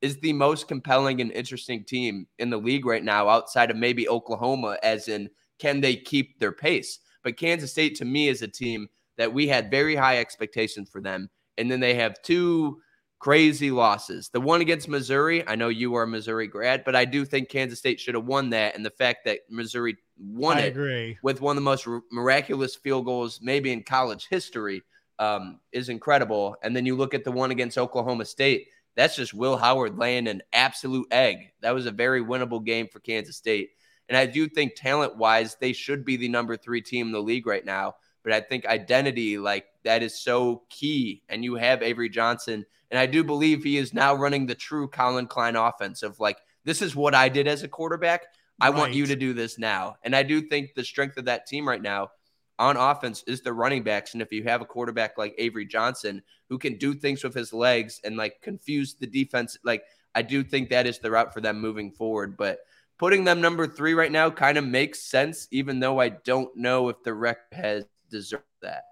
is 0.00 0.18
the 0.18 0.32
most 0.32 0.68
compelling 0.68 1.20
and 1.20 1.32
interesting 1.32 1.84
team 1.84 2.26
in 2.38 2.50
the 2.50 2.56
league 2.56 2.86
right 2.86 3.04
now, 3.04 3.28
outside 3.28 3.70
of 3.70 3.76
maybe 3.76 4.08
Oklahoma, 4.08 4.78
as 4.82 5.08
in 5.08 5.28
can 5.58 5.80
they 5.80 5.96
keep 5.96 6.38
their 6.38 6.52
pace? 6.52 7.00
But 7.22 7.36
Kansas 7.36 7.72
State 7.72 7.96
to 7.96 8.04
me 8.04 8.28
is 8.28 8.42
a 8.42 8.48
team 8.48 8.88
that 9.16 9.32
we 9.32 9.48
had 9.48 9.70
very 9.70 9.96
high 9.96 10.18
expectations 10.18 10.88
for 10.88 11.00
them. 11.00 11.28
And 11.56 11.70
then 11.70 11.80
they 11.80 11.94
have 11.94 12.22
two 12.22 12.80
crazy 13.18 13.72
losses. 13.72 14.28
The 14.28 14.40
one 14.40 14.60
against 14.60 14.88
Missouri, 14.88 15.46
I 15.48 15.56
know 15.56 15.68
you 15.68 15.94
are 15.96 16.04
a 16.04 16.06
Missouri 16.06 16.46
grad, 16.46 16.84
but 16.84 16.94
I 16.94 17.04
do 17.04 17.24
think 17.24 17.48
Kansas 17.48 17.80
State 17.80 17.98
should 17.98 18.14
have 18.14 18.26
won 18.26 18.50
that. 18.50 18.76
And 18.76 18.86
the 18.86 18.90
fact 18.90 19.24
that 19.24 19.40
Missouri 19.50 19.96
won 20.16 20.58
I 20.58 20.62
it 20.62 20.68
agree. 20.68 21.18
with 21.22 21.40
one 21.40 21.56
of 21.56 21.62
the 21.62 21.68
most 21.68 21.88
miraculous 22.12 22.76
field 22.76 23.06
goals 23.06 23.40
maybe 23.42 23.72
in 23.72 23.82
college 23.82 24.28
history 24.30 24.82
um, 25.18 25.58
is 25.72 25.88
incredible. 25.88 26.56
And 26.62 26.76
then 26.76 26.86
you 26.86 26.94
look 26.94 27.12
at 27.12 27.24
the 27.24 27.32
one 27.32 27.50
against 27.50 27.76
Oklahoma 27.76 28.24
State 28.24 28.68
that's 28.98 29.14
just 29.14 29.32
Will 29.32 29.56
Howard 29.56 29.96
laying 29.96 30.26
an 30.26 30.42
absolute 30.52 31.06
egg. 31.12 31.52
That 31.60 31.72
was 31.72 31.86
a 31.86 31.92
very 31.92 32.20
winnable 32.20 32.64
game 32.64 32.88
for 32.88 32.98
Kansas 32.98 33.36
State. 33.36 33.70
And 34.08 34.18
I 34.18 34.26
do 34.26 34.48
think 34.48 34.74
talent 34.74 35.16
wise, 35.16 35.56
they 35.60 35.72
should 35.72 36.04
be 36.04 36.16
the 36.16 36.28
number 36.28 36.56
three 36.56 36.82
team 36.82 37.06
in 37.06 37.12
the 37.12 37.22
league 37.22 37.46
right 37.46 37.64
now. 37.64 37.94
But 38.24 38.32
I 38.32 38.40
think 38.40 38.66
identity, 38.66 39.38
like 39.38 39.66
that 39.84 40.02
is 40.02 40.18
so 40.18 40.64
key. 40.68 41.22
And 41.28 41.44
you 41.44 41.54
have 41.54 41.80
Avery 41.80 42.08
Johnson. 42.08 42.66
And 42.90 42.98
I 42.98 43.06
do 43.06 43.22
believe 43.22 43.62
he 43.62 43.78
is 43.78 43.94
now 43.94 44.16
running 44.16 44.46
the 44.46 44.56
true 44.56 44.88
Collin 44.88 45.28
Klein 45.28 45.54
offense 45.54 46.02
of 46.02 46.18
like, 46.18 46.38
this 46.64 46.82
is 46.82 46.96
what 46.96 47.14
I 47.14 47.28
did 47.28 47.46
as 47.46 47.62
a 47.62 47.68
quarterback. 47.68 48.26
I 48.60 48.70
right. 48.70 48.76
want 48.76 48.94
you 48.94 49.06
to 49.06 49.14
do 49.14 49.32
this 49.32 49.60
now. 49.60 49.94
And 50.02 50.16
I 50.16 50.24
do 50.24 50.40
think 50.40 50.74
the 50.74 50.82
strength 50.82 51.18
of 51.18 51.26
that 51.26 51.46
team 51.46 51.68
right 51.68 51.80
now 51.80 52.10
on 52.58 52.76
offense 52.76 53.22
is 53.28 53.42
the 53.42 53.52
running 53.52 53.84
backs. 53.84 54.14
And 54.14 54.22
if 54.22 54.32
you 54.32 54.42
have 54.42 54.60
a 54.60 54.66
quarterback 54.66 55.16
like 55.16 55.36
Avery 55.38 55.66
Johnson 55.66 56.20
who 56.48 56.58
can 56.58 56.76
do 56.76 56.94
things 56.94 57.22
with 57.22 57.34
his 57.34 57.52
legs 57.52 58.00
and 58.04 58.16
like 58.16 58.40
confuse 58.42 58.94
the 58.94 59.06
defense, 59.06 59.58
like 59.64 59.82
I 60.14 60.22
do 60.22 60.42
think 60.42 60.70
that 60.70 60.86
is 60.86 60.98
the 60.98 61.10
route 61.10 61.32
for 61.32 61.40
them 61.40 61.60
moving 61.60 61.90
forward. 61.90 62.36
But 62.36 62.60
putting 62.98 63.24
them 63.24 63.40
number 63.40 63.66
three 63.66 63.94
right 63.94 64.10
now 64.12 64.30
kind 64.30 64.58
of 64.58 64.64
makes 64.64 65.00
sense, 65.00 65.48
even 65.50 65.80
though 65.80 66.00
I 66.00 66.08
don't 66.08 66.54
know 66.56 66.88
if 66.88 67.02
the 67.02 67.14
rec 67.14 67.52
has 67.52 67.84
deserved 68.10 68.44
that. 68.62 68.84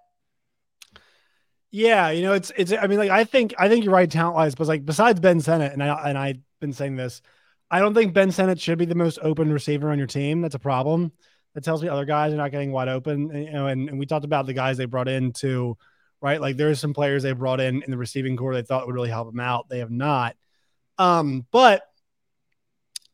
Yeah, 1.70 2.10
you 2.10 2.22
know, 2.22 2.32
it's 2.32 2.52
it's. 2.56 2.72
I 2.72 2.86
mean, 2.86 2.98
like 2.98 3.10
I 3.10 3.24
think 3.24 3.54
I 3.58 3.68
think 3.68 3.84
you're 3.84 3.92
right 3.92 4.10
talent 4.10 4.36
wise, 4.36 4.54
but 4.54 4.66
like 4.66 4.84
besides 4.84 5.20
Ben 5.20 5.40
Sinnott, 5.40 5.72
and 5.72 5.82
I 5.82 6.08
and 6.08 6.16
I've 6.16 6.38
been 6.60 6.72
saying 6.72 6.96
this, 6.96 7.20
I 7.70 7.80
don't 7.80 7.94
think 7.94 8.14
Ben 8.14 8.30
Sinnott 8.30 8.60
should 8.60 8.78
be 8.78 8.84
the 8.84 8.94
most 8.94 9.18
open 9.20 9.52
receiver 9.52 9.90
on 9.90 9.98
your 9.98 10.06
team. 10.06 10.40
That's 10.40 10.54
a 10.54 10.60
problem. 10.60 11.12
That 11.54 11.64
tells 11.64 11.82
me 11.82 11.88
other 11.88 12.04
guys 12.04 12.32
are 12.32 12.36
not 12.36 12.50
getting 12.50 12.70
wide 12.70 12.88
open. 12.88 13.30
And, 13.30 13.44
you 13.44 13.52
know, 13.52 13.66
and, 13.66 13.88
and 13.88 13.98
we 13.98 14.06
talked 14.06 14.24
about 14.24 14.46
the 14.46 14.52
guys 14.52 14.76
they 14.76 14.84
brought 14.84 15.08
in 15.08 15.32
to, 15.34 15.76
right? 16.26 16.40
Like 16.40 16.56
there's 16.56 16.80
some 16.80 16.92
players 16.92 17.22
they 17.22 17.30
brought 17.30 17.60
in 17.60 17.82
in 17.82 17.90
the 17.92 17.96
receiving 17.96 18.36
core 18.36 18.52
they 18.52 18.62
thought 18.62 18.84
would 18.84 18.96
really 18.96 19.10
help 19.10 19.30
them 19.30 19.38
out. 19.38 19.68
They 19.68 19.78
have 19.78 19.92
not. 19.92 20.34
Um, 20.98 21.46
but 21.52 21.82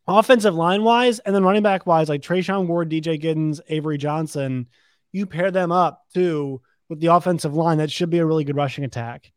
offensive 0.09 0.55
line 0.55 0.83
wise, 0.83 1.19
and 1.19 1.35
then 1.35 1.45
running 1.45 1.63
back 1.63 1.87
wise, 1.87 2.09
like 2.09 2.23
Treshaun 2.23 2.67
Ward, 2.67 2.89
DJ 2.89 3.23
Giddens, 3.23 3.61
Avery 3.69 3.99
Johnson, 3.99 4.67
you 5.13 5.27
pair 5.27 5.51
them 5.51 5.71
up 5.71 6.07
too 6.15 6.63
with 6.89 7.01
the 7.01 7.09
offensive 7.09 7.55
line. 7.55 7.79
That 7.79 7.91
should 7.91 8.09
be 8.09 8.19
a 8.19 8.25
really 8.25 8.45
good 8.45 8.57
rushing 8.57 8.85
attack. 8.85 9.31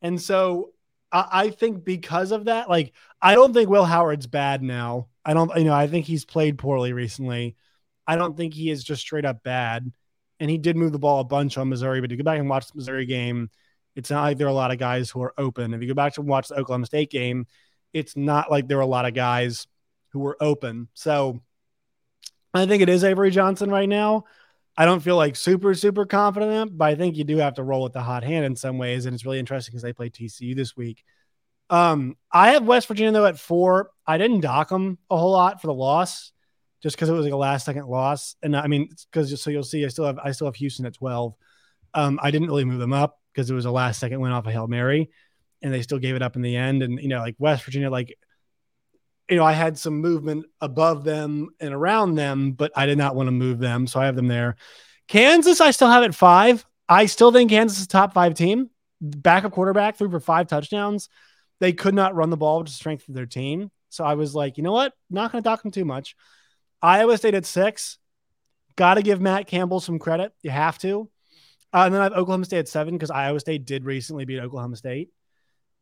And 0.00 0.18
so 0.18 0.70
I, 1.12 1.28
I 1.30 1.50
think 1.50 1.84
because 1.84 2.32
of 2.32 2.46
that, 2.46 2.70
like 2.70 2.94
I 3.20 3.34
don't 3.34 3.52
think 3.52 3.68
Will 3.68 3.84
Howard's 3.84 4.26
bad 4.26 4.62
now. 4.62 5.08
I 5.22 5.34
don't, 5.34 5.54
you 5.54 5.64
know, 5.64 5.74
I 5.74 5.86
think 5.86 6.06
he's 6.06 6.24
played 6.24 6.56
poorly 6.56 6.94
recently. 6.94 7.56
I 8.06 8.16
don't 8.16 8.38
think 8.38 8.54
he 8.54 8.70
is 8.70 8.82
just 8.82 9.02
straight 9.02 9.26
up 9.26 9.42
bad. 9.42 9.92
And 10.40 10.50
he 10.50 10.58
did 10.58 10.76
move 10.76 10.92
the 10.92 10.98
ball 10.98 11.20
a 11.20 11.24
bunch 11.24 11.58
on 11.58 11.68
Missouri, 11.68 12.00
but 12.00 12.10
to 12.10 12.16
go 12.16 12.22
back 12.24 12.38
and 12.38 12.48
watch 12.48 12.68
the 12.68 12.76
Missouri 12.76 13.06
game, 13.06 13.50
it's 13.96 14.10
not 14.10 14.22
like 14.22 14.38
there 14.38 14.46
are 14.46 14.50
a 14.50 14.54
lot 14.54 14.70
of 14.70 14.78
guys 14.78 15.10
who 15.10 15.22
are 15.22 15.34
open. 15.36 15.74
If 15.74 15.82
you 15.82 15.88
go 15.88 15.94
back 15.94 16.14
to 16.14 16.22
watch 16.22 16.48
the 16.48 16.54
Oklahoma 16.54 16.86
State 16.86 17.10
game, 17.10 17.46
it's 17.92 18.16
not 18.16 18.50
like 18.50 18.68
there 18.68 18.78
are 18.78 18.82
a 18.82 18.86
lot 18.86 19.06
of 19.06 19.14
guys 19.14 19.66
who 20.10 20.20
were 20.20 20.36
open. 20.40 20.88
So 20.94 21.40
I 22.54 22.66
think 22.66 22.82
it 22.82 22.88
is 22.88 23.04
Avery 23.04 23.30
Johnson 23.30 23.70
right 23.70 23.88
now. 23.88 24.24
I 24.76 24.84
don't 24.84 25.00
feel 25.00 25.16
like 25.16 25.34
super, 25.34 25.74
super 25.74 26.06
confident, 26.06 26.78
but 26.78 26.84
I 26.84 26.94
think 26.94 27.16
you 27.16 27.24
do 27.24 27.38
have 27.38 27.54
to 27.54 27.64
roll 27.64 27.82
with 27.82 27.92
the 27.92 28.00
hot 28.00 28.22
hand 28.22 28.44
in 28.44 28.54
some 28.54 28.78
ways. 28.78 29.06
And 29.06 29.14
it's 29.14 29.24
really 29.24 29.40
interesting 29.40 29.72
because 29.72 29.82
they 29.82 29.92
play 29.92 30.08
TCU 30.08 30.54
this 30.54 30.76
week. 30.76 31.04
Um, 31.68 32.16
I 32.32 32.52
have 32.52 32.64
West 32.64 32.86
Virginia 32.86 33.12
though 33.12 33.26
at 33.26 33.38
four. 33.38 33.90
I 34.06 34.18
didn't 34.18 34.40
dock 34.40 34.68
them 34.68 34.98
a 35.10 35.16
whole 35.16 35.32
lot 35.32 35.60
for 35.60 35.66
the 35.66 35.74
loss, 35.74 36.32
just 36.82 36.96
because 36.96 37.08
it 37.08 37.12
was 37.12 37.24
like 37.24 37.32
a 37.32 37.36
last 37.36 37.64
second 37.64 37.86
loss. 37.86 38.36
And 38.42 38.56
I 38.56 38.66
mean, 38.66 38.88
because 39.10 39.40
so 39.40 39.50
you'll 39.50 39.62
see, 39.62 39.84
I 39.84 39.88
still 39.88 40.06
have 40.06 40.18
I 40.18 40.32
still 40.32 40.46
have 40.46 40.56
Houston 40.56 40.86
at 40.86 40.94
twelve. 40.94 41.34
Um, 41.94 42.18
I 42.22 42.30
didn't 42.30 42.48
really 42.48 42.64
move 42.64 42.80
them 42.80 42.92
up 42.92 43.18
because 43.32 43.50
it 43.50 43.54
was 43.54 43.64
a 43.64 43.70
last 43.70 43.98
second 43.98 44.20
win 44.20 44.32
off 44.32 44.44
a 44.44 44.48
of 44.48 44.52
hail 44.52 44.66
mary, 44.66 45.10
and 45.62 45.72
they 45.72 45.82
still 45.82 45.98
gave 45.98 46.16
it 46.16 46.22
up 46.22 46.36
in 46.36 46.42
the 46.42 46.56
end. 46.56 46.82
And 46.82 47.00
you 47.00 47.08
know, 47.08 47.20
like 47.20 47.36
West 47.38 47.64
Virginia, 47.64 47.90
like 47.90 48.16
you 49.28 49.36
know, 49.36 49.44
I 49.44 49.52
had 49.52 49.78
some 49.78 50.00
movement 50.00 50.46
above 50.60 51.04
them 51.04 51.50
and 51.60 51.74
around 51.74 52.14
them, 52.14 52.52
but 52.52 52.72
I 52.74 52.86
did 52.86 52.98
not 52.98 53.14
want 53.14 53.26
to 53.26 53.32
move 53.32 53.58
them. 53.58 53.86
So 53.86 54.00
I 54.00 54.06
have 54.06 54.16
them 54.16 54.28
there. 54.28 54.56
Kansas, 55.06 55.60
I 55.60 55.70
still 55.70 55.88
have 55.88 56.02
at 56.02 56.14
five. 56.14 56.64
I 56.88 57.06
still 57.06 57.30
think 57.30 57.50
Kansas 57.50 57.78
is 57.78 57.84
a 57.84 57.88
top 57.88 58.14
five 58.14 58.34
team. 58.34 58.70
Backup 59.00 59.52
quarterback 59.52 59.96
threw 59.96 60.10
for 60.10 60.20
five 60.20 60.46
touchdowns. 60.46 61.08
They 61.60 61.72
could 61.72 61.94
not 61.94 62.14
run 62.14 62.30
the 62.30 62.36
ball, 62.36 62.60
which 62.60 62.70
strength 62.70 63.08
of 63.08 63.14
their 63.14 63.26
team. 63.26 63.70
So 63.90 64.04
I 64.04 64.14
was 64.14 64.34
like, 64.34 64.56
you 64.56 64.62
know 64.62 64.72
what? 64.72 64.92
Not 65.10 65.32
going 65.32 65.42
to 65.42 65.48
dock 65.48 65.62
them 65.62 65.72
too 65.72 65.84
much. 65.84 66.14
Iowa 66.82 67.16
State 67.18 67.34
at 67.34 67.46
six. 67.46 67.98
Got 68.76 68.94
to 68.94 69.02
give 69.02 69.20
Matt 69.20 69.46
Campbell 69.46 69.80
some 69.80 69.98
credit. 69.98 70.32
You 70.42 70.50
have 70.50 70.78
to. 70.78 71.10
Uh, 71.72 71.82
and 71.84 71.94
then 71.94 72.00
I 72.00 72.04
have 72.04 72.12
Oklahoma 72.12 72.44
State 72.44 72.60
at 72.60 72.68
seven 72.68 72.94
because 72.94 73.10
Iowa 73.10 73.40
State 73.40 73.66
did 73.66 73.84
recently 73.84 74.24
beat 74.24 74.40
Oklahoma 74.40 74.76
State. 74.76 75.10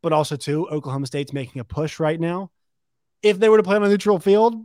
But 0.01 0.13
also, 0.13 0.35
too, 0.35 0.67
Oklahoma 0.69 1.07
State's 1.07 1.33
making 1.33 1.59
a 1.59 1.63
push 1.63 1.99
right 1.99 2.19
now 2.19 2.51
if 3.23 3.39
they 3.39 3.49
were 3.49 3.57
to 3.57 3.63
play 3.63 3.75
on 3.75 3.83
a 3.83 3.89
neutral 3.89 4.19
field, 4.19 4.55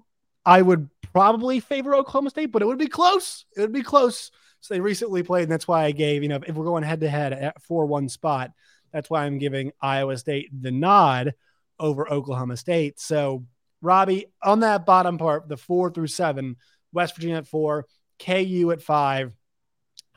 I 0.45 0.62
would 0.62 0.88
probably 1.12 1.61
favor 1.61 1.95
Oklahoma 1.95 2.31
State, 2.31 2.53
but 2.53 2.62
it 2.62 2.66
would 2.66 2.79
be 2.79 2.87
close. 2.87 3.45
It 3.57 3.61
would 3.61 3.73
be 3.73 3.83
close. 3.83 4.31
So 4.61 4.75
they 4.75 4.81
recently 4.81 5.23
played, 5.23 5.45
and 5.45 5.53
that's 5.53 5.66
why 5.66 5.85
I 5.85 5.90
gave, 5.90 6.23
you 6.23 6.29
know, 6.29 6.40
if 6.47 6.55
we're 6.55 6.64
going 6.64 6.85
head 6.85 7.01
to 7.01 7.09
head 7.09 7.33
at 7.33 7.61
4 7.62 7.87
1 7.87 8.09
spot, 8.09 8.53
that's 8.92 9.11
why 9.11 9.25
I'm 9.25 9.38
giving 9.38 9.73
Iowa 9.81 10.16
State 10.16 10.51
the 10.53 10.71
nod 10.71 11.35
over 11.79 12.09
Oklahoma 12.09 12.57
State. 12.57 13.01
So, 13.01 13.45
Robbie, 13.83 14.27
on 14.42 14.61
that 14.61 14.87
bottom 14.87 15.18
part, 15.18 15.49
the 15.49 15.57
four 15.57 15.90
through 15.90 16.07
seven, 16.07 16.57
West 16.92 17.16
Virginia 17.16 17.37
at 17.37 17.47
four, 17.47 17.87
KU 18.18 18.71
at 18.73 18.81
five, 18.81 19.33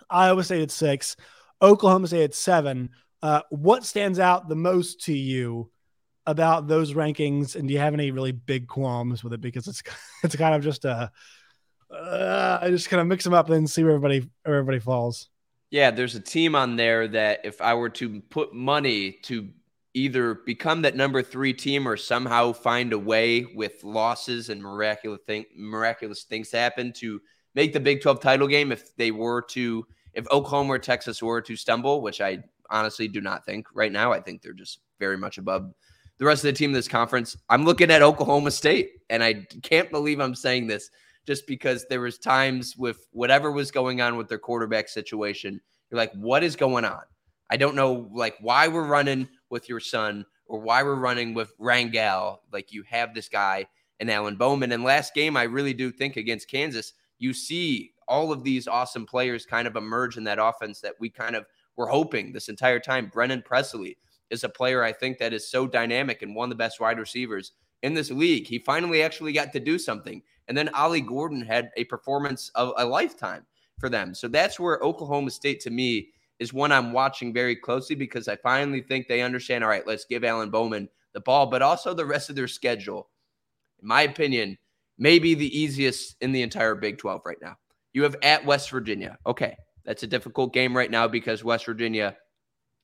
Iowa 0.10 0.44
State 0.44 0.62
at 0.62 0.72
six, 0.72 1.18
Oklahoma 1.62 2.08
State 2.08 2.24
at 2.24 2.36
seven. 2.36 2.92
Uh, 3.22 3.42
what 3.50 3.84
stands 3.84 4.20
out 4.20 4.48
the 4.48 4.56
most 4.56 5.06
to 5.06 5.14
you 5.14 5.72
about 6.28 6.68
those 6.68 6.94
rankings, 6.94 7.56
and 7.56 7.68
do 7.68 7.74
you 7.74 7.80
have 7.80 7.94
any 7.94 8.12
really 8.12 8.32
big 8.32 8.68
qualms 8.68 9.24
with 9.24 9.34
it? 9.34 9.42
Because 9.42 9.68
it's 9.68 9.82
it's 10.24 10.36
kind 10.36 10.56
of 10.56 10.64
just 10.64 10.86
a 10.86 11.12
uh, 11.92 12.60
I 12.62 12.70
just 12.70 12.90
kind 12.90 13.02
of 13.02 13.08
mix 13.08 13.24
them 13.24 13.34
up 13.34 13.50
and 13.50 13.70
see 13.70 13.84
where 13.84 13.94
everybody 13.94 14.30
where 14.44 14.58
everybody 14.58 14.80
falls. 14.80 15.30
Yeah, 15.72 15.92
there's 15.92 16.16
a 16.16 16.20
team 16.20 16.56
on 16.56 16.76
there 16.76 17.08
that 17.08 17.42
if 17.44 17.62
I 17.62 17.74
were 17.74 17.90
to 17.90 18.22
put 18.22 18.54
money 18.54 19.14
to 19.24 19.50
either 19.96 20.36
become 20.46 20.82
that 20.84 20.96
number 20.96 21.24
three 21.24 21.54
team 21.54 21.88
or 21.88 21.98
somehow 21.98 22.52
find 22.52 22.94
a 22.94 23.00
way 23.00 23.46
with 23.56 23.84
losses 23.84 24.50
and 24.50 24.62
miraculous 24.62 25.22
thing 25.26 25.46
miraculous 25.56 26.24
things 26.24 26.52
happen 26.52 26.92
to 26.92 27.20
make 27.56 27.74
the 27.74 27.80
Big 27.80 28.02
12 28.02 28.20
title 28.20 28.48
game 28.48 28.72
if 28.72 28.96
they 28.98 29.10
were 29.10 29.42
to 29.42 29.88
if 30.14 30.26
Oklahoma 30.32 30.74
or 30.74 30.80
Texas 30.80 31.22
were 31.22 31.42
to 31.42 31.56
stumble, 31.56 32.02
which 32.02 32.22
I 32.22 32.44
honestly 32.70 33.08
do 33.08 33.22
not 33.22 33.46
think 33.46 33.68
right 33.74 33.92
now. 33.92 34.12
I 34.12 34.20
think 34.20 34.42
they're 34.42 34.54
just 34.54 34.80
very 35.00 35.18
much 35.18 35.38
above 35.38 35.74
the 36.18 36.26
rest 36.26 36.44
of 36.44 36.48
the 36.48 36.54
team 36.54 36.70
in 36.70 36.74
this 36.74 36.88
conference. 36.88 37.36
I'm 37.50 37.66
looking 37.66 37.92
at 37.92 38.02
Oklahoma 38.02 38.52
State, 38.52 38.92
and 39.10 39.24
I 39.24 39.46
can't 39.64 39.92
believe 39.92 40.20
I'm 40.20 40.36
saying 40.36 40.68
this 40.68 40.90
just 41.28 41.48
because 41.48 41.86
there 41.90 42.02
was 42.02 42.18
times 42.18 42.78
with 42.78 43.08
whatever 43.12 43.52
was 43.52 43.72
going 43.72 44.00
on 44.00 44.16
with 44.16 44.30
their 44.30 44.40
quarterback 44.40 44.88
situation. 44.88 45.60
You're 45.90 45.98
like, 45.98 46.14
what 46.14 46.44
is 46.44 46.56
going 46.56 46.86
on? 46.86 47.02
I 47.50 47.58
don't 47.58 47.76
know, 47.76 48.10
like 48.14 48.36
why 48.40 48.68
we're 48.68 48.88
running 48.88 49.28
with 49.50 49.70
your 49.70 49.80
son 49.80 50.26
or 50.48 50.60
why 50.60 50.84
we're 50.84 50.96
running 50.96 51.34
with 51.34 51.58
Rangel. 51.58 52.40
Like 52.52 52.72
you 52.72 52.84
have 52.90 53.14
this 53.14 53.30
guy 53.30 53.66
and 54.00 54.12
Alan 54.12 54.36
Bowman. 54.36 54.72
And 54.72 54.84
last 54.84 55.14
game, 55.14 55.38
I 55.38 55.44
really 55.44 55.74
do 55.74 55.92
think 55.92 56.18
against 56.18 56.50
Kansas, 56.50 56.94
you 57.18 57.34
see 57.34 57.92
all 58.08 58.32
of 58.32 58.44
these 58.44 58.68
awesome 58.68 59.06
players 59.06 59.46
kind 59.46 59.68
of 59.68 59.76
emerge 59.76 60.18
in 60.18 60.24
that 60.26 60.40
offense 60.40 60.82
that 60.82 60.96
we 61.00 61.10
kind 61.10 61.36
of 61.36 61.46
were 61.76 61.88
hoping 61.88 62.32
this 62.32 62.50
entire 62.50 62.80
time. 62.80 63.10
Brennan 63.12 63.42
Presley, 63.42 63.98
is 64.30 64.44
a 64.44 64.50
player 64.50 64.84
I 64.84 64.92
think 64.92 65.18
that 65.18 65.34
is 65.34 65.50
so 65.50 65.68
dynamic 65.68 66.22
and 66.22 66.36
one 66.36 66.48
of 66.48 66.50
the 66.50 66.64
best 66.64 66.80
wide 66.80 67.00
receivers 67.00 67.54
in 67.84 67.94
this 67.94 68.12
league. 68.12 68.48
He 68.48 68.60
finally 68.60 69.02
actually 69.02 69.34
got 69.34 69.54
to 69.54 69.60
do 69.60 69.78
something. 69.78 70.22
And 70.48 70.58
then 70.58 70.70
Ollie 70.70 71.02
Gordon 71.02 71.42
had 71.42 71.72
a 71.78 71.86
performance 71.86 72.50
of 72.56 72.74
a 72.78 72.86
lifetime 72.86 73.46
for 73.80 73.90
them. 73.90 74.14
So 74.14 74.28
that's 74.28 74.60
where 74.60 74.80
Oklahoma 74.82 75.32
State 75.32 75.60
to 75.62 75.70
me 75.70 76.10
is 76.40 76.54
one 76.54 76.72
I'm 76.72 76.94
watching 76.94 77.34
very 77.34 77.56
closely 77.56 77.96
because 77.96 78.28
I 78.28 78.36
finally 78.38 78.82
think 78.82 79.08
they 79.08 79.22
understand 79.22 79.64
all 79.64 79.70
right, 79.70 79.88
let's 79.88 80.06
give 80.06 80.24
Alan 80.24 80.50
Bowman 80.50 80.90
the 81.14 81.22
ball, 81.22 81.48
but 81.48 81.62
also 81.62 81.94
the 81.94 82.06
rest 82.06 82.30
of 82.30 82.36
their 82.36 82.48
schedule. 82.48 83.10
In 83.82 83.88
my 83.88 84.02
opinion, 84.04 84.58
maybe 84.98 85.34
the 85.34 85.58
easiest 85.58 86.16
in 86.22 86.32
the 86.32 86.42
entire 86.42 86.76
Big 86.76 86.98
12 86.98 87.22
right 87.26 87.38
now. 87.42 87.56
You 87.94 88.04
have 88.04 88.18
at 88.22 88.46
West 88.46 88.70
Virginia. 88.70 89.18
Okay, 89.26 89.56
that's 89.86 90.04
a 90.04 90.08
difficult 90.08 90.54
game 90.54 90.76
right 90.76 90.92
now 90.92 91.08
because 91.08 91.44
West 91.44 91.66
Virginia 91.66 92.18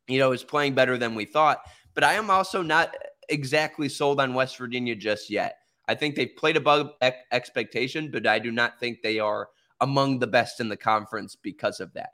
you 0.07 0.19
know, 0.19 0.31
is 0.31 0.43
playing 0.43 0.73
better 0.73 0.97
than 0.97 1.15
we 1.15 1.25
thought. 1.25 1.61
But 1.93 2.03
I 2.03 2.13
am 2.13 2.29
also 2.29 2.61
not 2.61 2.95
exactly 3.29 3.89
sold 3.89 4.19
on 4.19 4.33
West 4.33 4.57
Virginia 4.57 4.95
just 4.95 5.29
yet. 5.29 5.57
I 5.87 5.95
think 5.95 6.15
they've 6.15 6.35
played 6.37 6.57
above 6.57 6.91
expectation, 7.31 8.11
but 8.11 8.27
I 8.27 8.39
do 8.39 8.51
not 8.51 8.79
think 8.79 9.01
they 9.01 9.19
are 9.19 9.49
among 9.79 10.19
the 10.19 10.27
best 10.27 10.59
in 10.59 10.69
the 10.69 10.77
conference 10.77 11.35
because 11.35 11.79
of 11.79 11.93
that. 11.93 12.11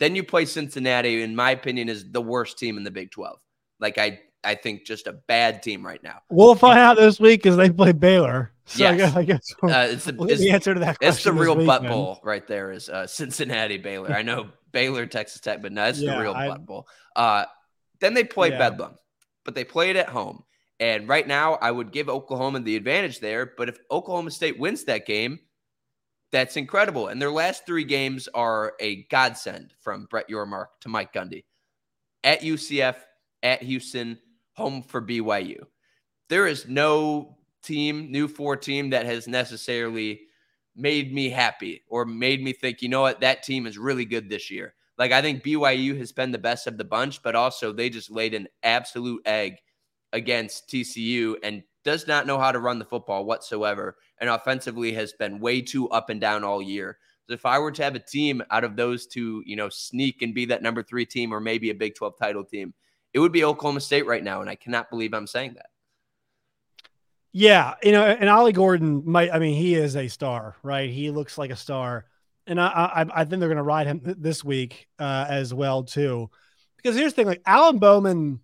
Then 0.00 0.14
you 0.14 0.22
play 0.22 0.44
Cincinnati, 0.44 1.22
in 1.22 1.34
my 1.34 1.50
opinion, 1.50 1.88
is 1.88 2.10
the 2.10 2.22
worst 2.22 2.58
team 2.58 2.76
in 2.76 2.84
the 2.84 2.90
Big 2.90 3.10
12. 3.10 3.38
Like 3.80 3.98
I 3.98 4.20
I 4.44 4.54
think 4.54 4.86
just 4.86 5.06
a 5.06 5.12
bad 5.12 5.62
team 5.62 5.84
right 5.84 6.02
now. 6.02 6.20
We'll 6.30 6.54
find 6.54 6.78
out 6.78 6.96
this 6.96 7.18
week 7.18 7.42
because 7.42 7.56
they 7.56 7.70
play 7.70 7.92
Baylor. 7.92 8.52
So 8.66 8.80
yes. 8.80 8.92
I 8.92 8.96
guess, 8.96 9.16
I 9.16 9.24
guess 9.24 9.54
we'll, 9.62 9.74
uh, 9.74 9.84
it's 9.86 10.04
the, 10.04 10.12
we'll 10.12 10.30
it's, 10.30 10.40
the 10.40 10.50
answer 10.50 10.74
to 10.74 10.80
that. 10.80 10.98
It's 11.00 11.24
the 11.24 11.32
real 11.32 11.64
butt 11.66 11.82
bowl 11.82 12.20
right 12.22 12.46
there. 12.46 12.70
Is 12.70 12.88
uh, 12.88 13.06
Cincinnati 13.06 13.78
Baylor? 13.78 14.12
I 14.12 14.22
know 14.22 14.50
Baylor, 14.72 15.06
Texas 15.06 15.40
Tech, 15.40 15.62
but 15.62 15.72
no, 15.72 15.86
it's 15.86 16.00
yeah, 16.00 16.14
the 16.14 16.22
real 16.22 16.34
I, 16.34 16.48
butt 16.48 16.66
bowl. 16.66 16.86
Uh, 17.16 17.46
then 18.00 18.14
they 18.14 18.24
play 18.24 18.50
yeah. 18.50 18.58
Bedlam, 18.58 18.94
but 19.44 19.54
they 19.54 19.64
play 19.64 19.90
it 19.90 19.96
at 19.96 20.08
home. 20.08 20.44
And 20.80 21.08
right 21.08 21.26
now, 21.26 21.54
I 21.54 21.70
would 21.70 21.90
give 21.90 22.08
Oklahoma 22.08 22.60
the 22.60 22.76
advantage 22.76 23.18
there. 23.18 23.52
But 23.56 23.68
if 23.68 23.78
Oklahoma 23.90 24.30
State 24.30 24.58
wins 24.58 24.84
that 24.84 25.06
game, 25.06 25.40
that's 26.30 26.56
incredible. 26.56 27.08
And 27.08 27.20
their 27.20 27.30
last 27.30 27.64
three 27.66 27.84
games 27.84 28.28
are 28.34 28.74
a 28.80 29.04
godsend 29.04 29.74
from 29.80 30.06
Brett 30.06 30.28
Yormark 30.28 30.66
to 30.80 30.88
Mike 30.88 31.12
Gundy 31.12 31.44
at 32.24 32.40
UCF, 32.40 32.96
at 33.42 33.62
Houston, 33.62 34.18
home 34.52 34.82
for 34.82 35.00
BYU. 35.00 35.60
There 36.28 36.46
is 36.46 36.68
no 36.68 37.36
team, 37.62 38.10
new 38.10 38.28
four 38.28 38.56
team 38.56 38.90
that 38.90 39.06
has 39.06 39.26
necessarily 39.26 40.22
made 40.76 41.12
me 41.12 41.28
happy 41.28 41.82
or 41.88 42.04
made 42.04 42.42
me 42.42 42.52
think, 42.52 42.82
you 42.82 42.88
know 42.88 43.00
what, 43.00 43.20
that 43.20 43.42
team 43.42 43.66
is 43.66 43.78
really 43.78 44.04
good 44.04 44.28
this 44.28 44.50
year. 44.50 44.74
Like 44.96 45.12
I 45.12 45.22
think 45.22 45.44
BYU 45.44 45.96
has 45.98 46.12
been 46.12 46.32
the 46.32 46.38
best 46.38 46.66
of 46.66 46.76
the 46.76 46.84
bunch, 46.84 47.22
but 47.22 47.34
also 47.34 47.72
they 47.72 47.88
just 47.88 48.10
laid 48.10 48.34
an 48.34 48.48
absolute 48.62 49.22
egg 49.26 49.58
against 50.12 50.68
TCU 50.68 51.36
and 51.42 51.62
does 51.84 52.06
not 52.06 52.26
know 52.26 52.38
how 52.38 52.52
to 52.52 52.58
run 52.58 52.78
the 52.78 52.84
football 52.84 53.24
whatsoever. 53.24 53.96
And 54.20 54.28
offensively 54.30 54.92
has 54.94 55.12
been 55.12 55.38
way 55.38 55.60
too 55.60 55.88
up 55.90 56.10
and 56.10 56.20
down 56.20 56.44
all 56.44 56.60
year. 56.60 56.98
So 57.28 57.34
if 57.34 57.44
I 57.46 57.58
were 57.58 57.70
to 57.72 57.84
have 57.84 57.94
a 57.94 58.00
team 58.00 58.42
out 58.50 58.64
of 58.64 58.74
those 58.74 59.06
two, 59.06 59.42
you 59.46 59.54
know, 59.54 59.68
sneak 59.68 60.22
and 60.22 60.34
be 60.34 60.46
that 60.46 60.62
number 60.62 60.82
three 60.82 61.04
team 61.04 61.32
or 61.32 61.40
maybe 61.40 61.70
a 61.70 61.74
Big 61.74 61.94
12 61.94 62.18
title 62.18 62.44
team, 62.44 62.74
it 63.12 63.18
would 63.18 63.32
be 63.32 63.44
Oklahoma 63.44 63.80
State 63.80 64.06
right 64.06 64.24
now. 64.24 64.40
And 64.40 64.48
I 64.48 64.54
cannot 64.54 64.90
believe 64.90 65.14
I'm 65.14 65.26
saying 65.26 65.54
that. 65.54 65.66
Yeah, 67.32 67.74
you 67.82 67.92
know, 67.92 68.04
and 68.04 68.28
Ollie 68.28 68.52
Gordon 68.52 69.02
might. 69.04 69.30
I 69.32 69.38
mean, 69.38 69.54
he 69.54 69.74
is 69.74 69.96
a 69.96 70.08
star, 70.08 70.56
right? 70.62 70.88
He 70.88 71.10
looks 71.10 71.36
like 71.36 71.50
a 71.50 71.56
star, 71.56 72.06
and 72.46 72.58
I 72.60 72.66
I, 72.66 73.20
I 73.20 73.24
think 73.24 73.40
they're 73.40 73.48
going 73.48 73.58
to 73.58 73.62
ride 73.62 73.86
him 73.86 74.00
this 74.02 74.42
week 74.42 74.88
uh, 74.98 75.26
as 75.28 75.52
well 75.52 75.84
too. 75.84 76.30
Because 76.76 76.96
here's 76.96 77.12
the 77.12 77.16
thing: 77.16 77.26
like 77.26 77.42
Alan 77.44 77.78
Bowman, 77.78 78.40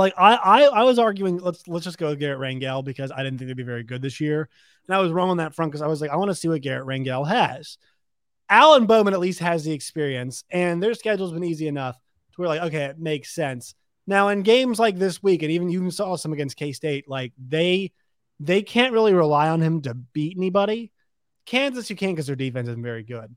like 0.00 0.14
I 0.16 0.34
I, 0.34 0.62
I 0.62 0.82
was 0.84 0.98
arguing 0.98 1.38
let's 1.38 1.66
let's 1.68 1.84
just 1.84 1.98
go 1.98 2.14
Garret 2.14 2.38
Rangel 2.38 2.84
because 2.84 3.10
I 3.10 3.22
didn't 3.22 3.38
think 3.38 3.48
they'd 3.48 3.56
be 3.56 3.62
very 3.62 3.82
good 3.82 4.02
this 4.02 4.20
year, 4.20 4.48
and 4.86 4.94
I 4.94 5.00
was 5.00 5.12
wrong 5.12 5.30
on 5.30 5.36
that 5.38 5.54
front 5.54 5.72
because 5.72 5.82
I 5.82 5.86
was 5.86 6.00
like 6.00 6.10
I 6.10 6.16
want 6.16 6.30
to 6.30 6.34
see 6.34 6.48
what 6.48 6.62
Garret 6.62 6.86
Rangel 6.86 7.28
has. 7.28 7.78
Alan 8.48 8.86
Bowman 8.86 9.14
at 9.14 9.20
least 9.20 9.40
has 9.40 9.64
the 9.64 9.72
experience, 9.72 10.44
and 10.50 10.82
their 10.82 10.94
schedule's 10.94 11.32
been 11.32 11.44
easy 11.44 11.68
enough 11.68 11.96
to 11.96 12.40
where 12.40 12.48
like 12.48 12.62
okay, 12.62 12.84
it 12.84 12.98
makes 12.98 13.34
sense. 13.34 13.74
Now, 14.06 14.28
in 14.28 14.42
games 14.42 14.78
like 14.80 14.98
this 14.98 15.22
week, 15.22 15.42
and 15.42 15.52
even 15.52 15.70
you 15.70 15.90
saw 15.90 16.16
some 16.16 16.32
against 16.32 16.56
K 16.56 16.72
State, 16.72 17.08
like 17.08 17.32
they 17.38 17.92
they 18.40 18.62
can't 18.62 18.92
really 18.92 19.14
rely 19.14 19.48
on 19.48 19.60
him 19.60 19.82
to 19.82 19.94
beat 19.94 20.36
anybody. 20.36 20.90
Kansas, 21.46 21.90
you 21.90 21.96
can't 21.96 22.14
because 22.14 22.26
their 22.26 22.36
defense 22.36 22.68
isn't 22.68 22.82
very 22.82 23.04
good. 23.04 23.34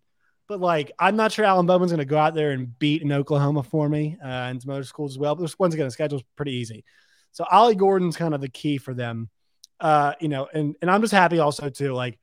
But 0.48 0.60
like, 0.60 0.92
I'm 1.00 1.16
not 1.16 1.32
sure 1.32 1.46
Alan 1.46 1.66
Bowman's 1.66 1.92
going 1.92 2.00
to 2.00 2.06
go 2.06 2.18
out 2.18 2.36
there 2.36 2.52
and 2.52 2.78
beat 2.78 3.02
in 3.02 3.12
Oklahoma 3.12 3.64
for 3.64 3.90
me 3.90 4.18
uh, 4.24 4.28
and 4.28 4.62
some 4.62 4.72
other 4.72 4.84
schools 4.84 5.14
as 5.14 5.18
well. 5.18 5.36
But 5.36 5.54
once 5.58 5.74
again, 5.74 5.88
the 5.88 5.92
schedule's 5.92 6.24
pretty 6.36 6.54
easy. 6.54 6.84
So 7.32 7.46
Ollie 7.50 7.76
Gordon's 7.76 8.16
kind 8.16 8.34
of 8.34 8.42
the 8.42 8.50
key 8.50 8.78
for 8.78 8.94
them. 8.94 9.30
Uh, 9.80 10.14
you 10.22 10.30
know, 10.30 10.48
and 10.54 10.76
and 10.82 10.90
I'm 10.90 11.02
just 11.02 11.14
happy 11.14 11.40
also 11.40 11.70
too. 11.70 11.94
Like, 11.94 12.18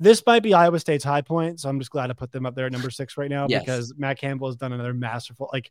this 0.00 0.22
might 0.26 0.42
be 0.42 0.54
Iowa 0.54 0.78
State's 0.78 1.04
high 1.04 1.22
point, 1.22 1.60
so 1.60 1.68
I'm 1.68 1.78
just 1.78 1.90
glad 1.90 2.08
to 2.08 2.14
put 2.14 2.32
them 2.32 2.46
up 2.46 2.54
there 2.54 2.66
at 2.66 2.72
number 2.72 2.90
six 2.90 3.16
right 3.16 3.30
now 3.30 3.46
yes. 3.48 3.62
because 3.62 3.94
Matt 3.96 4.18
Campbell 4.18 4.48
has 4.48 4.56
done 4.56 4.72
another 4.72 4.94
masterful 4.94 5.48
like 5.52 5.70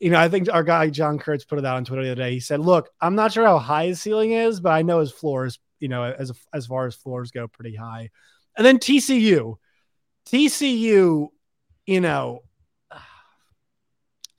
you 0.00 0.08
know, 0.08 0.18
I 0.18 0.28
think 0.28 0.48
our 0.50 0.64
guy 0.64 0.88
John 0.88 1.18
Kurtz 1.18 1.44
put 1.44 1.58
it 1.58 1.64
out 1.66 1.76
on 1.76 1.84
Twitter 1.84 2.02
the 2.02 2.12
other 2.12 2.22
day. 2.22 2.32
He 2.32 2.40
said, 2.40 2.60
"Look, 2.60 2.88
I'm 3.00 3.14
not 3.14 3.32
sure 3.32 3.44
how 3.44 3.58
high 3.58 3.86
his 3.86 4.00
ceiling 4.00 4.32
is, 4.32 4.58
but 4.58 4.70
I 4.70 4.80
know 4.80 5.00
his 5.00 5.12
floor 5.12 5.44
is, 5.44 5.58
you 5.78 5.88
know, 5.88 6.04
as 6.04 6.32
as 6.54 6.66
far 6.66 6.86
as 6.86 6.94
floors 6.94 7.30
go, 7.30 7.46
pretty 7.46 7.76
high." 7.76 8.08
And 8.56 8.66
then 8.66 8.78
TCU, 8.78 9.56
TCU, 10.26 11.28
you 11.86 12.00
know, 12.00 12.42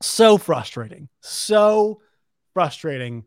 so 0.01 0.37
frustrating, 0.37 1.09
so 1.21 2.01
frustrating. 2.53 3.25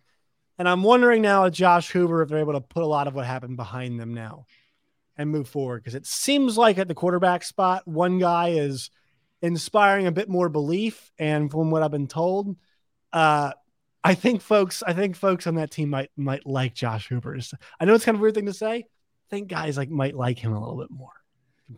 And 0.58 0.68
I'm 0.68 0.82
wondering 0.82 1.22
now, 1.22 1.48
Josh 1.48 1.90
Hoover, 1.90 2.22
if 2.22 2.28
they're 2.28 2.38
able 2.38 2.52
to 2.52 2.60
put 2.60 2.82
a 2.82 2.86
lot 2.86 3.06
of 3.06 3.14
what 3.14 3.26
happened 3.26 3.56
behind 3.56 3.98
them 3.98 4.14
now 4.14 4.46
and 5.16 5.30
move 5.30 5.48
forward 5.48 5.82
because 5.82 5.94
it 5.94 6.06
seems 6.06 6.58
like 6.58 6.78
at 6.78 6.88
the 6.88 6.94
quarterback 6.94 7.44
spot, 7.44 7.86
one 7.86 8.18
guy 8.18 8.50
is 8.50 8.90
inspiring 9.42 10.06
a 10.06 10.12
bit 10.12 10.28
more 10.28 10.48
belief. 10.48 11.10
And 11.18 11.50
from 11.50 11.70
what 11.70 11.82
I've 11.82 11.90
been 11.90 12.08
told, 12.08 12.56
uh, 13.12 13.52
I 14.02 14.14
think 14.14 14.42
folks, 14.42 14.82
I 14.82 14.92
think 14.92 15.16
folks 15.16 15.46
on 15.46 15.54
that 15.56 15.70
team 15.70 15.90
might 15.90 16.10
might 16.16 16.46
like 16.46 16.74
Josh 16.74 17.08
Hoover. 17.08 17.38
I 17.80 17.84
know 17.84 17.94
it's 17.94 18.04
kind 18.04 18.16
of 18.16 18.20
weird 18.20 18.34
thing 18.34 18.46
to 18.46 18.52
say. 18.52 18.76
I 18.76 19.30
think 19.30 19.48
guys 19.48 19.76
like 19.76 19.90
might 19.90 20.14
like 20.14 20.38
him 20.38 20.52
a 20.52 20.60
little 20.60 20.78
bit 20.78 20.90
more. 20.90 21.12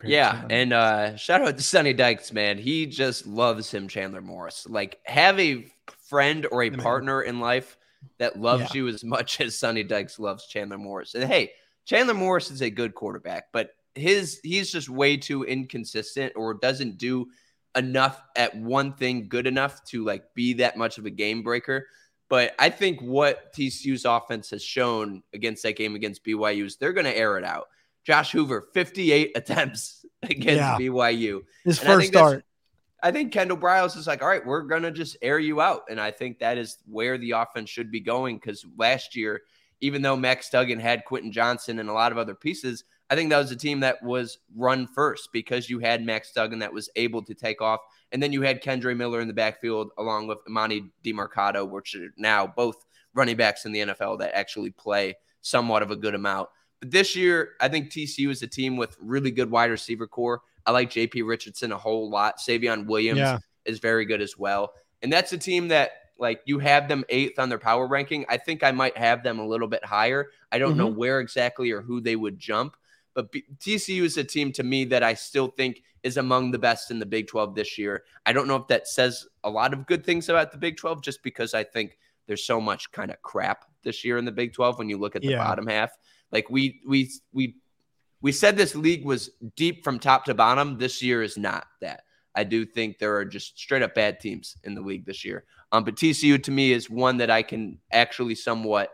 Yeah, 0.04 0.44
and 0.50 0.72
uh, 0.72 1.16
shout 1.16 1.42
out 1.42 1.56
to 1.56 1.62
Sonny 1.62 1.92
Dykes, 1.92 2.32
man. 2.32 2.58
He 2.58 2.86
just 2.86 3.26
loves 3.26 3.72
him, 3.72 3.88
Chandler 3.88 4.20
Morris. 4.20 4.66
Like, 4.68 4.98
have 5.04 5.38
a 5.38 5.66
friend 6.08 6.46
or 6.50 6.62
a 6.62 6.70
partner 6.70 7.22
in 7.22 7.40
life 7.40 7.78
that 8.18 8.40
loves 8.40 8.74
yeah. 8.74 8.80
you 8.80 8.88
as 8.88 9.04
much 9.04 9.40
as 9.40 9.56
Sonny 9.56 9.82
Dykes 9.82 10.18
loves 10.18 10.46
Chandler 10.46 10.78
Morris. 10.78 11.14
And 11.14 11.24
hey, 11.24 11.52
Chandler 11.84 12.14
Morris 12.14 12.50
is 12.50 12.62
a 12.62 12.70
good 12.70 12.94
quarterback, 12.94 13.52
but 13.52 13.70
his 13.94 14.40
he's 14.42 14.70
just 14.70 14.88
way 14.88 15.16
too 15.16 15.44
inconsistent 15.44 16.32
or 16.36 16.54
doesn't 16.54 16.98
do 16.98 17.28
enough 17.76 18.22
at 18.36 18.56
one 18.56 18.92
thing 18.92 19.28
good 19.28 19.46
enough 19.46 19.84
to 19.84 20.04
like 20.04 20.34
be 20.34 20.54
that 20.54 20.76
much 20.76 20.98
of 20.98 21.06
a 21.06 21.10
game 21.10 21.42
breaker. 21.42 21.86
But 22.28 22.54
I 22.58 22.70
think 22.70 23.00
what 23.00 23.54
TCU's 23.54 24.04
offense 24.04 24.50
has 24.50 24.62
shown 24.62 25.22
against 25.32 25.62
that 25.62 25.76
game 25.76 25.94
against 25.94 26.24
BYU 26.24 26.64
is 26.64 26.76
they're 26.76 26.92
going 26.92 27.06
to 27.06 27.16
air 27.16 27.38
it 27.38 27.44
out. 27.44 27.68
Josh 28.06 28.32
Hoover, 28.32 28.68
58 28.72 29.32
attempts 29.34 30.04
against 30.22 30.56
yeah. 30.56 30.76
BYU. 30.78 31.42
His 31.64 31.78
and 31.78 31.86
first 31.86 32.08
I 32.08 32.10
start. 32.10 32.44
I 33.02 33.12
think 33.12 33.32
Kendall 33.32 33.58
Briles 33.58 33.96
is 33.96 34.06
like, 34.06 34.22
all 34.22 34.28
right, 34.28 34.44
we're 34.44 34.62
going 34.62 34.82
to 34.82 34.90
just 34.90 35.16
air 35.20 35.38
you 35.38 35.60
out. 35.60 35.82
And 35.90 36.00
I 36.00 36.10
think 36.10 36.38
that 36.38 36.56
is 36.56 36.78
where 36.88 37.18
the 37.18 37.32
offense 37.32 37.68
should 37.68 37.90
be 37.90 38.00
going 38.00 38.36
because 38.36 38.64
last 38.78 39.14
year, 39.14 39.42
even 39.80 40.02
though 40.02 40.16
Max 40.16 40.48
Duggan 40.48 40.80
had 40.80 41.04
Quentin 41.04 41.30
Johnston 41.30 41.78
and 41.78 41.88
a 41.88 41.92
lot 41.92 42.12
of 42.12 42.18
other 42.18 42.34
pieces– 42.34 42.84
I 43.08 43.14
think 43.14 43.30
that 43.30 43.38
was 43.38 43.52
a 43.52 43.56
team 43.56 43.80
that 43.80 44.02
was 44.02 44.38
run 44.56 44.86
first 44.88 45.30
because 45.32 45.70
you 45.70 45.78
had 45.78 46.04
Max 46.04 46.32
Duggan 46.32 46.58
that 46.58 46.72
was 46.72 46.90
able 46.96 47.22
to 47.24 47.34
take 47.34 47.62
off. 47.62 47.80
And 48.10 48.22
then 48.22 48.32
you 48.32 48.42
had 48.42 48.62
Kendre 48.62 48.96
Miller 48.96 49.20
in 49.20 49.28
the 49.28 49.34
backfield 49.34 49.90
along 49.98 50.26
with 50.26 50.44
Emari 50.48 50.90
Demercado, 51.04 51.68
which 51.68 51.94
are 51.94 52.12
now 52.16 52.46
both 52.46 52.84
running 53.14 53.36
backs 53.36 53.64
in 53.64 53.72
the 53.72 53.80
NFL 53.80 54.18
that 54.18 54.36
actually 54.36 54.70
play 54.70 55.14
somewhat 55.40 55.82
of 55.82 55.90
a 55.90 55.96
good 55.96 56.14
amount. 56.14 56.48
But 56.80 56.90
this 56.90 57.16
year, 57.16 57.50
I 57.60 57.68
think 57.68 57.90
TCU 57.90 58.30
is 58.30 58.42
a 58.42 58.46
team 58.46 58.76
with 58.76 58.96
really 59.00 59.30
good 59.30 59.50
wide 59.50 59.70
receiver 59.70 60.06
core. 60.06 60.42
I 60.66 60.72
like 60.72 60.90
JP 60.90 61.26
Richardson 61.26 61.72
a 61.72 61.78
whole 61.78 62.10
lot. 62.10 62.38
Savion 62.38 62.86
Williams 62.86 63.18
yeah. 63.18 63.38
is 63.64 63.78
very 63.78 64.04
good 64.04 64.20
as 64.20 64.36
well. 64.36 64.72
And 65.02 65.12
that's 65.12 65.32
a 65.32 65.38
team 65.38 65.68
that 65.68 65.92
like 66.18 66.40
you 66.46 66.58
have 66.58 66.88
them 66.88 67.04
eighth 67.08 67.38
on 67.38 67.48
their 67.48 67.58
power 67.58 67.86
ranking. 67.86 68.24
I 68.28 68.36
think 68.36 68.62
I 68.62 68.72
might 68.72 68.96
have 68.96 69.22
them 69.22 69.38
a 69.38 69.46
little 69.46 69.68
bit 69.68 69.84
higher. 69.84 70.30
I 70.50 70.58
don't 70.58 70.70
mm-hmm. 70.70 70.78
know 70.78 70.86
where 70.86 71.20
exactly 71.20 71.70
or 71.70 71.82
who 71.82 72.00
they 72.00 72.16
would 72.16 72.38
jump, 72.38 72.76
but 73.14 73.30
B- 73.30 73.44
TCU 73.58 74.02
is 74.02 74.16
a 74.16 74.24
team 74.24 74.52
to 74.52 74.62
me 74.62 74.84
that 74.86 75.02
I 75.02 75.14
still 75.14 75.48
think 75.48 75.82
is 76.02 76.16
among 76.16 76.52
the 76.52 76.58
best 76.58 76.90
in 76.90 76.98
the 76.98 77.06
Big 77.06 77.26
12 77.26 77.54
this 77.54 77.76
year. 77.78 78.04
I 78.24 78.32
don't 78.32 78.48
know 78.48 78.56
if 78.56 78.68
that 78.68 78.86
says 78.86 79.26
a 79.44 79.50
lot 79.50 79.72
of 79.72 79.86
good 79.86 80.04
things 80.04 80.28
about 80.28 80.52
the 80.52 80.58
Big 80.58 80.76
12 80.76 81.02
just 81.02 81.22
because 81.22 81.52
I 81.52 81.64
think 81.64 81.98
there's 82.26 82.44
so 82.44 82.60
much 82.60 82.90
kind 82.92 83.10
of 83.10 83.20
crap 83.22 83.64
this 83.82 84.04
year 84.04 84.16
in 84.18 84.24
the 84.24 84.32
Big 84.32 84.52
12 84.52 84.78
when 84.78 84.88
you 84.88 84.98
look 84.98 85.16
at 85.16 85.22
the 85.22 85.28
yeah. 85.28 85.44
bottom 85.44 85.66
half. 85.66 85.90
Like 86.32 86.50
we 86.50 86.80
we 86.86 87.10
we 87.32 87.56
we 88.20 88.32
said 88.32 88.56
this 88.56 88.74
league 88.74 89.04
was 89.04 89.30
deep 89.56 89.84
from 89.84 89.98
top 89.98 90.24
to 90.26 90.34
bottom. 90.34 90.78
This 90.78 91.02
year 91.02 91.22
is 91.22 91.36
not 91.36 91.66
that. 91.80 92.02
I 92.34 92.44
do 92.44 92.66
think 92.66 92.98
there 92.98 93.16
are 93.16 93.24
just 93.24 93.58
straight 93.58 93.82
up 93.82 93.94
bad 93.94 94.20
teams 94.20 94.56
in 94.64 94.74
the 94.74 94.80
league 94.80 95.06
this 95.06 95.24
year. 95.24 95.44
Um, 95.72 95.84
but 95.84 95.96
TCU 95.96 96.42
to 96.42 96.50
me 96.50 96.72
is 96.72 96.90
one 96.90 97.16
that 97.16 97.30
I 97.30 97.42
can 97.42 97.78
actually 97.92 98.34
somewhat 98.34 98.90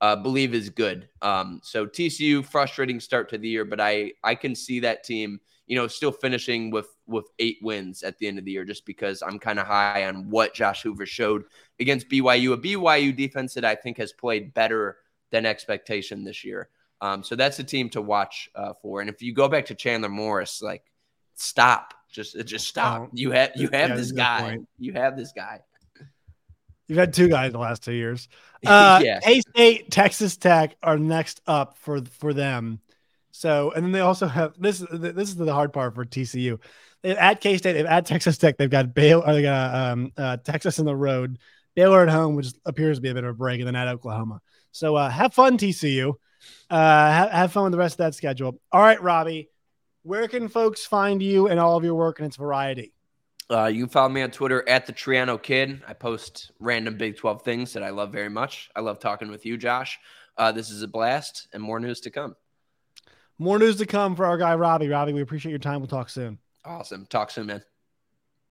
uh, 0.00 0.16
believe 0.16 0.54
is 0.54 0.70
good. 0.70 1.08
Um, 1.22 1.60
so 1.62 1.86
TCU 1.86 2.44
frustrating 2.44 3.00
start 3.00 3.28
to 3.30 3.38
the 3.38 3.48
year, 3.48 3.64
but 3.64 3.80
I 3.80 4.12
I 4.22 4.34
can 4.34 4.54
see 4.54 4.80
that 4.80 5.04
team, 5.04 5.40
you 5.66 5.76
know, 5.76 5.86
still 5.86 6.12
finishing 6.12 6.70
with 6.70 6.88
with 7.06 7.26
eight 7.38 7.58
wins 7.62 8.02
at 8.02 8.18
the 8.18 8.28
end 8.28 8.38
of 8.38 8.44
the 8.44 8.50
year, 8.50 8.64
just 8.64 8.84
because 8.84 9.22
I'm 9.22 9.38
kind 9.38 9.58
of 9.58 9.66
high 9.66 10.06
on 10.06 10.28
what 10.28 10.54
Josh 10.54 10.82
Hoover 10.82 11.06
showed 11.06 11.44
against 11.80 12.08
BYU, 12.08 12.52
a 12.52 12.58
BYU 12.58 13.16
defense 13.16 13.54
that 13.54 13.64
I 13.64 13.74
think 13.74 13.98
has 13.98 14.12
played 14.12 14.52
better 14.54 14.98
than 15.30 15.46
expectation 15.46 16.24
this 16.24 16.44
year. 16.44 16.68
Um, 17.00 17.22
so 17.22 17.36
that's 17.36 17.58
a 17.58 17.64
team 17.64 17.90
to 17.90 18.02
watch 18.02 18.48
uh, 18.54 18.72
for. 18.80 19.00
And 19.00 19.10
if 19.10 19.22
you 19.22 19.34
go 19.34 19.48
back 19.48 19.66
to 19.66 19.74
Chandler 19.74 20.08
Morris, 20.08 20.62
like 20.62 20.82
stop, 21.34 21.94
just 22.10 22.36
just 22.46 22.66
stop. 22.66 23.02
Oh, 23.02 23.10
you 23.12 23.30
have 23.32 23.52
you 23.56 23.68
have 23.68 23.90
yeah, 23.90 23.96
this 23.96 24.12
guy. 24.12 24.58
You 24.78 24.92
have 24.94 25.16
this 25.16 25.32
guy. 25.32 25.60
You've 26.88 26.98
had 26.98 27.12
two 27.12 27.28
guys 27.28 27.52
the 27.52 27.58
last 27.58 27.82
two 27.82 27.92
years. 27.92 28.28
Uh, 28.66 29.00
yeah. 29.04 29.20
K 29.20 29.42
State, 29.42 29.90
Texas 29.92 30.36
Tech 30.36 30.74
are 30.82 30.98
next 30.98 31.40
up 31.46 31.76
for 31.78 32.00
for 32.18 32.34
them. 32.34 32.80
So, 33.30 33.70
and 33.70 33.84
then 33.84 33.92
they 33.92 34.00
also 34.00 34.26
have 34.26 34.54
this. 34.58 34.82
This 34.90 35.28
is 35.28 35.36
the 35.36 35.52
hard 35.52 35.72
part 35.72 35.94
for 35.94 36.04
TCU. 36.04 36.58
They've 37.02 37.16
at 37.16 37.40
K 37.40 37.58
State, 37.58 37.74
they've 37.74 37.86
at 37.86 38.06
Texas 38.06 38.38
Tech, 38.38 38.56
they've 38.56 38.70
got 38.70 38.94
Baylor, 38.94 39.32
they 39.32 39.42
got 39.42 39.74
um, 39.74 40.10
uh, 40.16 40.38
Texas 40.38 40.80
in 40.80 40.86
the 40.86 40.96
road, 40.96 41.38
Baylor 41.76 42.02
at 42.02 42.08
home, 42.08 42.34
which 42.34 42.48
appears 42.64 42.96
to 42.96 43.02
be 43.02 43.10
a 43.10 43.14
bit 43.14 43.22
of 43.22 43.30
a 43.30 43.34
break, 43.34 43.60
and 43.60 43.68
then 43.68 43.76
at 43.76 43.86
Oklahoma. 43.86 44.40
So, 44.76 44.94
uh, 44.94 45.08
have 45.08 45.32
fun, 45.32 45.56
TCU. 45.56 46.14
Uh, 46.68 46.76
have, 46.76 47.30
have 47.30 47.52
fun 47.52 47.64
with 47.64 47.72
the 47.72 47.78
rest 47.78 47.94
of 47.94 47.98
that 47.98 48.14
schedule. 48.14 48.60
All 48.70 48.80
right, 48.82 49.00
Robbie, 49.02 49.48
where 50.02 50.28
can 50.28 50.48
folks 50.48 50.84
find 50.84 51.22
you 51.22 51.48
and 51.48 51.58
all 51.58 51.78
of 51.78 51.84
your 51.84 51.94
work 51.94 52.18
and 52.18 52.26
its 52.26 52.36
variety? 52.36 52.92
Uh, 53.50 53.66
you 53.66 53.84
can 53.84 53.88
follow 53.88 54.10
me 54.10 54.20
on 54.20 54.30
Twitter 54.30 54.68
at 54.68 54.84
the 54.84 54.92
Triano 54.92 55.42
Kid. 55.42 55.82
I 55.88 55.94
post 55.94 56.50
random 56.60 56.98
Big 56.98 57.16
12 57.16 57.40
things 57.40 57.72
that 57.72 57.82
I 57.82 57.88
love 57.88 58.12
very 58.12 58.28
much. 58.28 58.68
I 58.76 58.80
love 58.80 58.98
talking 58.98 59.30
with 59.30 59.46
you, 59.46 59.56
Josh. 59.56 59.98
Uh, 60.36 60.52
this 60.52 60.68
is 60.68 60.82
a 60.82 60.88
blast 60.88 61.48
and 61.54 61.62
more 61.62 61.80
news 61.80 62.00
to 62.00 62.10
come. 62.10 62.36
More 63.38 63.58
news 63.58 63.76
to 63.76 63.86
come 63.86 64.14
for 64.14 64.26
our 64.26 64.36
guy, 64.36 64.56
Robbie. 64.56 64.88
Robbie, 64.88 65.14
we 65.14 65.22
appreciate 65.22 65.52
your 65.52 65.58
time. 65.58 65.80
We'll 65.80 65.88
talk 65.88 66.10
soon. 66.10 66.38
Awesome. 66.66 67.06
Talk 67.06 67.30
soon, 67.30 67.46
man. 67.46 67.62